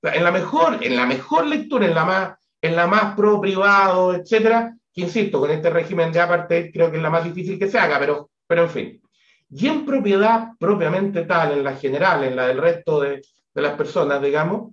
En 0.00 0.22
la 0.22 0.30
mejor, 0.30 0.78
en 0.80 0.94
la 0.94 1.06
mejor 1.06 1.44
lectura, 1.44 1.86
en 1.86 1.94
la 1.96 2.04
más 2.04 2.34
en 2.62 2.76
la 2.76 2.86
más 2.86 3.16
pro 3.16 3.40
privado, 3.40 4.14
etcétera, 4.14 4.76
que 4.94 5.00
insisto, 5.00 5.40
con 5.40 5.50
este 5.50 5.68
régimen 5.68 6.12
de 6.12 6.20
apartheid 6.20 6.70
creo 6.72 6.88
que 6.88 6.98
es 6.98 7.02
la 7.02 7.10
más 7.10 7.24
difícil 7.24 7.58
que 7.58 7.68
se 7.68 7.80
haga, 7.80 7.98
pero, 7.98 8.30
pero 8.46 8.62
en 8.62 8.70
fin. 8.70 9.02
Y 9.50 9.66
en 9.66 9.84
propiedad 9.84 10.50
propiamente 10.60 11.22
tal, 11.22 11.50
en 11.50 11.64
la 11.64 11.74
general, 11.74 12.22
en 12.22 12.36
la 12.36 12.46
del 12.46 12.58
resto 12.58 13.00
de, 13.00 13.22
de 13.52 13.62
las 13.62 13.72
personas, 13.72 14.22
digamos, 14.22 14.72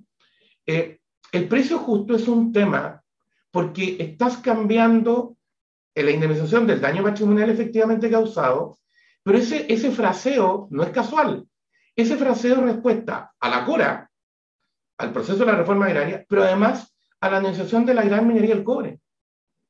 eh, 0.68 1.00
el 1.32 1.48
precio 1.48 1.80
justo 1.80 2.16
es 2.16 2.28
un 2.28 2.54
tema 2.54 3.02
porque 3.50 3.96
estás 3.98 4.38
cambiando 4.38 5.38
la 5.96 6.12
indemnización 6.12 6.66
del 6.66 6.82
daño 6.82 7.04
patrimonial 7.04 7.52
efectivamente 7.52 8.10
causado, 8.10 8.80
pero 9.22 9.38
ese, 9.38 9.66
ese 9.72 9.92
fraseo 9.92 10.68
no 10.72 10.84
es 10.84 10.90
casual. 10.90 11.46
Ese 11.96 12.18
fraseo 12.18 12.56
es 12.56 12.62
respuesta 12.62 13.32
a 13.40 13.50
la 13.50 13.64
cura, 13.66 14.10
al 14.98 15.12
proceso 15.12 15.40
de 15.40 15.46
la 15.46 15.58
reforma 15.58 15.86
agraria, 15.86 16.26
pero 16.28 16.44
además 16.44 16.94
a 17.22 17.30
la 17.30 17.40
negociación 17.40 17.86
de 17.86 17.94
la 17.94 18.04
gran 18.04 18.28
minería 18.28 18.56
del 18.56 18.64
cobre. 18.64 19.00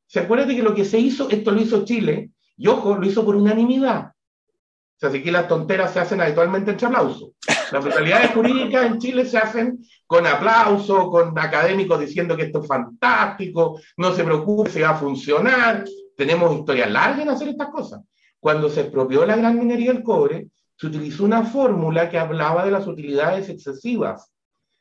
¿Se 0.08 0.22
acuerdan 0.22 0.48
de 0.48 0.56
que 0.56 0.64
lo 0.64 0.74
que 0.74 0.86
se 0.86 1.00
hizo, 1.00 1.30
esto 1.30 1.52
lo 1.52 1.62
hizo 1.62 1.86
Chile, 1.86 2.32
y 2.56 2.68
ojo, 2.68 2.96
lo 2.96 3.06
hizo 3.06 3.26
por 3.26 3.36
unanimidad? 3.36 4.08
O 4.08 5.00
sea, 5.00 5.10
así 5.10 5.22
que 5.22 5.32
las 5.32 5.48
tonteras 5.48 5.92
se 5.92 6.00
hacen 6.00 6.22
habitualmente 6.22 6.72
entre 6.72 6.88
aplauso. 6.88 7.34
Las 7.72 7.84
brutalidades 7.84 8.32
jurídicas 8.32 8.86
en 8.86 9.00
Chile 9.00 9.26
se 9.26 9.38
hacen 9.38 9.80
con 10.06 10.26
aplauso, 10.28 11.10
con 11.10 11.38
académicos 11.38 12.00
diciendo 12.00 12.38
que 12.38 12.44
esto 12.44 12.62
es 12.62 12.68
fantástico, 12.68 13.80
no 13.98 14.14
se 14.14 14.24
preocupe, 14.24 14.70
se 14.70 14.84
va 14.84 14.92
a 14.92 14.96
funcionar. 14.96 15.84
Tenemos 16.16 16.56
historias 16.56 16.92
largas 16.92 17.22
en 17.22 17.30
hacer 17.30 17.48
estas 17.50 17.70
cosas. 17.70 18.02
Cuando 18.40 18.70
se 18.70 18.82
expropió 18.82 19.26
la 19.26 19.36
gran 19.36 19.58
minería 19.58 19.94
del 19.94 20.04
cobre, 20.04 20.48
se 20.76 20.88
utilizó 20.88 21.24
una 21.24 21.44
fórmula 21.44 22.10
que 22.10 22.18
hablaba 22.18 22.66
de 22.66 22.72
las 22.72 22.88
utilidades 22.88 23.50
excesivas. 23.50 24.32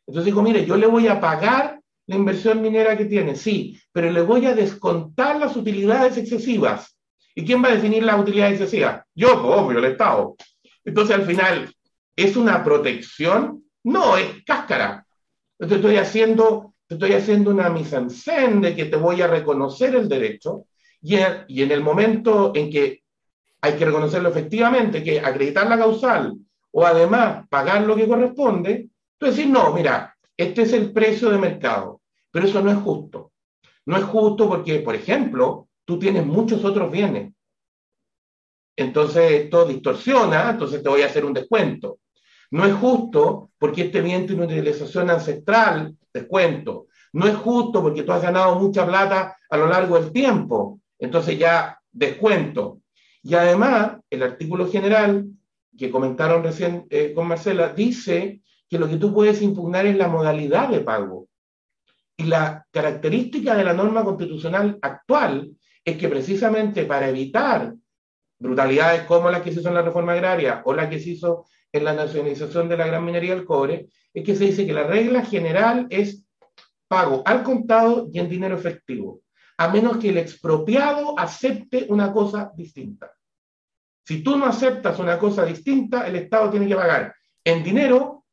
Entonces 0.07 0.27
dijo, 0.27 0.43
mire, 0.43 0.67
yo 0.67 0.77
le 0.77 0.87
voy 0.87 1.07
a 1.09 1.21
pagar 1.21 1.81
la 2.07 2.17
inversión 2.17 2.61
minera 2.61 2.97
que 2.97 3.05
tiene, 3.05 3.37
sí, 3.37 3.81
pero 3.93 4.11
le 4.11 4.23
voy 4.23 4.47
a 4.47 4.55
descontar 4.55 5.39
las 5.39 5.57
utilidades 5.57 6.17
excesivas. 6.17 6.97
¿Y 7.35 7.45
quién 7.45 7.63
va 7.63 7.69
a 7.69 7.75
definir 7.75 8.03
las 8.03 8.21
utilidades 8.21 8.61
excesivas? 8.61 9.05
Yo, 9.15 9.41
pues, 9.41 9.59
obvio, 9.59 9.79
el 9.79 9.85
Estado. 9.85 10.35
Entonces, 10.85 11.17
al 11.17 11.25
final, 11.25 11.73
¿es 12.17 12.37
una 12.37 12.63
protección? 12.65 13.63
No, 13.85 14.17
es 14.17 14.45
cáscara. 14.45 15.07
Entonces, 15.59 15.79
estoy 15.79 15.97
haciendo, 15.97 16.75
estoy 16.89 17.13
haciendo 17.13 17.51
una 17.51 17.71
mise 17.71 17.97
en 17.97 18.11
scène 18.11 18.69
de 18.69 18.77
que 18.77 18.87
te 18.87 18.97
voy 18.97 19.23
a 19.23 19.29
reconocer 19.29 19.95
el 19.95 20.09
derecho 20.09 20.67
y, 21.03 21.17
en 21.63 21.71
el 21.71 21.83
momento 21.83 22.53
en 22.55 22.71
que 22.71 23.03
hay 23.61 23.75
que 23.75 23.85
reconocerlo 23.85 24.29
efectivamente, 24.29 25.03
que 25.03 25.21
acreditar 25.21 25.69
la 25.69 25.79
causal 25.79 26.35
o 26.71 26.87
además 26.87 27.47
pagar 27.49 27.83
lo 27.83 27.97
que 27.97 28.09
corresponde, 28.09 28.89
tú 29.19 29.27
decís, 29.27 29.47
no, 29.47 29.73
mira, 29.73 30.17
este 30.37 30.63
es 30.63 30.73
el 30.73 30.93
precio 30.93 31.31
de 31.31 31.39
mercado, 31.39 32.01
pero 32.31 32.47
eso 32.47 32.63
no 32.63 32.71
es 32.71 32.79
justo. 32.79 33.33
No 33.85 33.97
es 33.97 34.05
justo 34.05 34.49
porque, 34.49 34.79
por 34.79 34.95
ejemplo, 34.95 35.69
tú 35.85 35.99
tienes 35.99 36.25
muchos 36.25 36.65
otros 36.65 36.91
bienes. 36.91 37.33
Entonces 38.77 39.33
esto 39.33 39.67
distorsiona, 39.67 40.51
entonces 40.51 40.83
te 40.83 40.89
voy 40.89 41.03
a 41.03 41.07
hacer 41.07 41.25
un 41.25 41.35
descuento. 41.35 41.99
No 42.53 42.65
es 42.65 42.75
justo 42.75 43.51
porque 43.59 43.83
este 43.83 44.01
bien 44.01 44.27
tiene 44.27 44.45
una 44.45 44.53
utilización 44.53 45.11
ancestral, 45.11 45.97
descuento. 46.13 46.87
No 47.13 47.27
es 47.27 47.35
justo 47.37 47.83
porque 47.83 48.03
tú 48.03 48.13
has 48.13 48.23
ganado 48.23 48.59
mucha 48.59 48.87
plata 48.87 49.37
a 49.51 49.57
lo 49.57 49.67
largo 49.67 49.99
del 49.99 50.13
tiempo, 50.13 50.81
entonces 51.03 51.39
ya 51.39 51.81
descuento. 51.91 52.81
Y 53.23 53.35
además, 53.35 53.99
el 54.09 54.23
artículo 54.23 54.71
general 54.71 55.27
que 55.77 55.91
comentaron 55.91 56.43
recién 56.43 56.87
eh, 56.91 57.13
con 57.15 57.27
Marcela 57.29 57.73
dice 57.73 58.41
que 58.69 58.79
lo 58.79 58.89
que 58.89 58.97
tú 58.97 59.13
puedes 59.13 59.43
impugnar 59.43 59.85
es 59.87 59.97
la 59.97 60.09
modalidad 60.09 60.69
de 60.69 60.81
pago. 60.81 61.29
Y 62.17 62.25
la 62.25 62.65
característica 62.71 63.55
de 63.55 63.65
la 63.65 63.73
norma 63.73 64.05
constitucional 64.05 64.79
actual 64.81 65.51
es 65.85 65.97
que 65.97 66.09
precisamente 66.09 66.85
para 66.85 67.09
evitar 67.09 67.75
brutalidades 68.39 69.03
como 69.03 69.31
las 69.31 69.43
que 69.43 69.53
se 69.53 69.61
hizo 69.61 69.69
en 69.69 69.75
la 69.75 69.83
reforma 69.83 70.13
agraria 70.13 70.63
o 70.65 70.73
las 70.73 70.89
que 70.89 71.01
se 71.01 71.11
hizo 71.11 71.47
en 71.73 71.85
la 71.85 71.95
nacionalización 71.95 72.69
de 72.69 72.77
la 72.77 72.87
gran 72.87 73.05
minería 73.05 73.35
del 73.35 73.45
cobre, 73.45 73.89
es 74.15 74.25
que 74.25 74.37
se 74.37 74.45
dice 74.45 74.67
que 74.67 74.73
la 74.73 74.85
regla 74.85 75.25
general 75.25 75.87
es 75.91 76.25
pago 76.87 77.23
al 77.25 77.43
contado 77.43 78.09
y 78.13 78.19
en 78.19 78.29
dinero 78.29 78.55
efectivo, 78.55 79.23
a 79.63 79.69
menos 79.69 79.99
que 79.99 80.09
el 80.09 80.19
expropiado 80.19 81.17
acepte 81.17 81.87
una 81.89 82.13
cosa 82.13 82.53
distinta. 82.57 83.13
Si 84.05 84.21
tú 84.21 84.37
no 84.37 84.47
aceptas 84.47 84.99
una 84.99 85.17
cosa 85.21 85.45
distinta, 85.45 86.05
el 86.09 86.17
Estado 86.17 86.51
tiene 86.51 86.67
que 86.67 86.75
pagar 86.75 87.15
en 87.45 87.63
dinero 87.63 88.25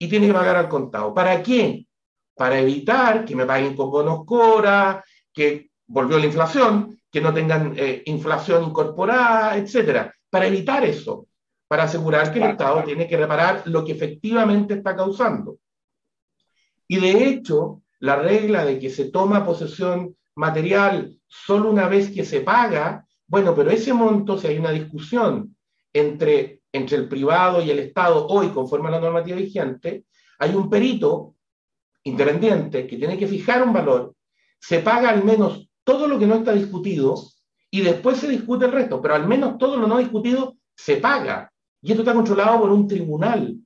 y 0.00 0.08
tiene 0.08 0.26
que 0.26 0.32
pagar 0.32 0.56
al 0.56 0.68
contado. 0.68 1.14
¿Para 1.14 1.40
qué? 1.44 1.86
Para 2.34 2.58
evitar 2.58 3.24
que 3.24 3.36
me 3.36 3.46
paguen 3.46 3.76
con 3.76 3.88
bonos 3.88 4.24
Cora, 4.24 5.04
que 5.32 5.70
volvió 5.86 6.18
la 6.18 6.26
inflación, 6.26 7.00
que 7.08 7.20
no 7.20 7.32
tengan 7.32 7.74
eh, 7.76 8.02
inflación 8.06 8.64
incorporada, 8.64 9.56
etcétera. 9.56 10.12
Para 10.28 10.48
evitar 10.48 10.84
eso, 10.84 11.28
para 11.68 11.84
asegurar 11.84 12.32
que 12.32 12.40
el 12.40 12.50
Estado 12.50 12.82
tiene 12.82 13.06
que 13.06 13.16
reparar 13.16 13.62
lo 13.66 13.84
que 13.84 13.92
efectivamente 13.92 14.74
está 14.74 14.96
causando. 14.96 15.58
Y 16.88 16.98
de 16.98 17.28
hecho, 17.28 17.82
la 18.00 18.16
regla 18.16 18.64
de 18.64 18.80
que 18.80 18.90
se 18.90 19.12
toma 19.12 19.46
posesión 19.46 20.16
material 20.36 21.16
solo 21.26 21.70
una 21.70 21.88
vez 21.88 22.10
que 22.10 22.24
se 22.24 22.40
paga, 22.40 23.06
bueno, 23.26 23.54
pero 23.54 23.70
ese 23.70 23.92
monto, 23.92 24.38
si 24.38 24.46
hay 24.48 24.58
una 24.58 24.70
discusión 24.70 25.56
entre 25.92 26.62
entre 26.72 26.96
el 26.96 27.08
privado 27.08 27.62
y 27.62 27.70
el 27.70 27.78
Estado 27.78 28.26
hoy, 28.26 28.48
conforme 28.48 28.88
a 28.88 28.92
la 28.92 29.00
normativa 29.00 29.36
vigente, 29.36 30.06
hay 30.38 30.54
un 30.54 30.70
perito 30.70 31.36
independiente 32.04 32.86
que 32.86 32.96
tiene 32.96 33.18
que 33.18 33.28
fijar 33.28 33.62
un 33.62 33.72
valor, 33.72 34.14
se 34.58 34.80
paga 34.80 35.10
al 35.10 35.22
menos 35.22 35.68
todo 35.84 36.08
lo 36.08 36.18
que 36.18 36.26
no 36.26 36.36
está 36.36 36.52
discutido 36.52 37.14
y 37.70 37.82
después 37.82 38.18
se 38.18 38.28
discute 38.28 38.64
el 38.64 38.72
resto, 38.72 39.00
pero 39.00 39.14
al 39.14 39.26
menos 39.26 39.58
todo 39.58 39.76
lo 39.76 39.86
no 39.86 39.98
discutido 39.98 40.56
se 40.74 40.96
paga. 40.96 41.52
Y 41.80 41.90
esto 41.90 42.02
está 42.02 42.14
controlado 42.14 42.60
por 42.60 42.70
un 42.70 42.86
tribunal. 42.86 43.56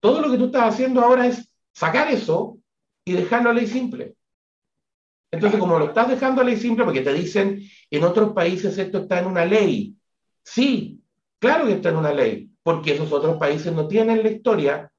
Todo 0.00 0.20
lo 0.20 0.30
que 0.30 0.38
tú 0.38 0.46
estás 0.46 0.74
haciendo 0.74 1.00
ahora 1.00 1.26
es 1.26 1.48
sacar 1.72 2.10
eso 2.10 2.58
y 3.04 3.12
dejarlo 3.12 3.50
a 3.50 3.52
ley 3.52 3.66
simple. 3.66 4.16
Entonces, 5.30 5.58
como 5.58 5.78
lo 5.78 5.86
estás 5.86 6.08
dejando 6.08 6.40
a 6.40 6.44
ley 6.44 6.56
simple, 6.56 6.84
porque 6.84 7.00
te 7.00 7.12
dicen, 7.12 7.60
en 7.90 8.04
otros 8.04 8.32
países 8.32 8.78
esto 8.78 8.98
está 8.98 9.18
en 9.18 9.26
una 9.26 9.44
ley. 9.44 9.94
Sí, 10.42 11.00
claro 11.38 11.66
que 11.66 11.74
está 11.74 11.90
en 11.90 11.96
una 11.96 12.12
ley, 12.12 12.48
porque 12.62 12.94
esos 12.94 13.10
otros 13.12 13.36
países 13.36 13.72
no 13.72 13.88
tienen 13.88 14.22
la 14.22 14.30
historia 14.30 14.90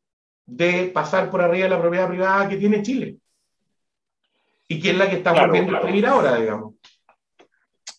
de 0.46 0.92
pasar 0.94 1.30
por 1.30 1.42
arriba 1.42 1.66
de 1.66 1.70
la 1.70 1.82
propiedad 1.82 2.08
privada 2.08 2.50
que 2.50 2.58
tiene 2.58 2.82
Chile. 2.82 3.18
Y 4.68 4.80
que 4.80 4.92
es 4.92 4.98
la 4.98 5.10
que 5.10 5.18
estamos 5.18 5.52
viendo 5.52 5.76
escribir 5.76 6.06
ahora, 6.06 6.38
digamos. 6.38 6.76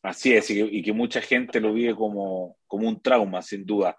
Así 0.03 0.33
es, 0.33 0.51
y 0.51 0.83
que, 0.83 0.93
mucha 0.93 1.21
gente 1.21 1.61
lo 1.61 1.73
vive 1.73 1.95
como, 1.95 2.57
como 2.67 2.89
un 2.89 3.01
trauma, 3.01 3.43
sin 3.43 3.65
duda. 3.65 3.97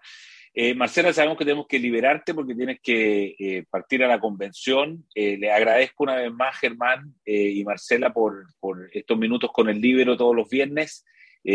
Eh, 0.52 0.74
Marcela, 0.74 1.12
sabemos 1.12 1.38
que 1.38 1.44
tenemos 1.44 1.66
que 1.68 1.78
liberarte 1.78 2.34
porque 2.34 2.56
tienes 2.56 2.80
que 2.82 3.36
eh, 3.38 3.64
partir 3.70 4.02
a 4.02 4.08
la 4.08 4.18
convención. 4.18 5.06
Eh, 5.14 5.36
le 5.38 5.52
agradezco 5.52 6.02
una 6.04 6.16
vez 6.16 6.32
más, 6.32 6.58
Germán 6.58 7.14
y 7.24 7.62
Marcela, 7.64 8.12
por, 8.12 8.46
por, 8.58 8.90
estos 8.92 9.16
minutos 9.16 9.50
con 9.52 9.68
el 9.68 9.80
Libero 9.80 10.16
todos 10.16 10.34
los 10.34 10.48
viernes. 10.48 11.04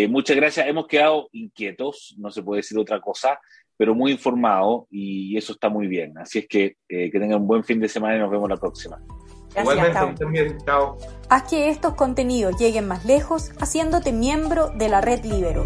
muchas 0.09 0.37
gracias. 0.37 0.67
Hemos 0.67 0.87
quedado 0.87 1.27
inquietos, 1.33 2.15
no 2.17 2.31
se 2.31 2.41
puede 2.41 2.59
decir 2.59 2.77
otra 2.77 3.01
cosa, 3.01 3.39
pero 3.77 3.93
muy 3.93 4.13
informados 4.13 4.85
y 4.89 5.35
eso 5.37 5.51
está 5.51 5.67
muy 5.67 5.87
bien. 5.87 6.17
Así 6.17 6.39
es 6.39 6.47
que 6.47 6.77
que 6.87 7.11
tengan 7.11 7.41
un 7.41 7.47
buen 7.47 7.63
fin 7.65 7.79
de 7.81 7.89
semana 7.89 8.15
y 8.15 8.19
nos 8.19 8.31
vemos 8.31 8.49
la 8.49 8.57
próxima. 8.57 8.97
Igualmente, 9.57 10.23
también. 10.23 10.57
Chao. 10.65 10.97
Haz 11.29 11.43
que 11.49 11.69
estos 11.69 11.95
contenidos 11.95 12.57
lleguen 12.57 12.87
más 12.87 13.05
lejos 13.05 13.51
haciéndote 13.59 14.13
miembro 14.13 14.69
de 14.69 14.89
la 14.89 15.01
red 15.01 15.23
Libero. 15.25 15.65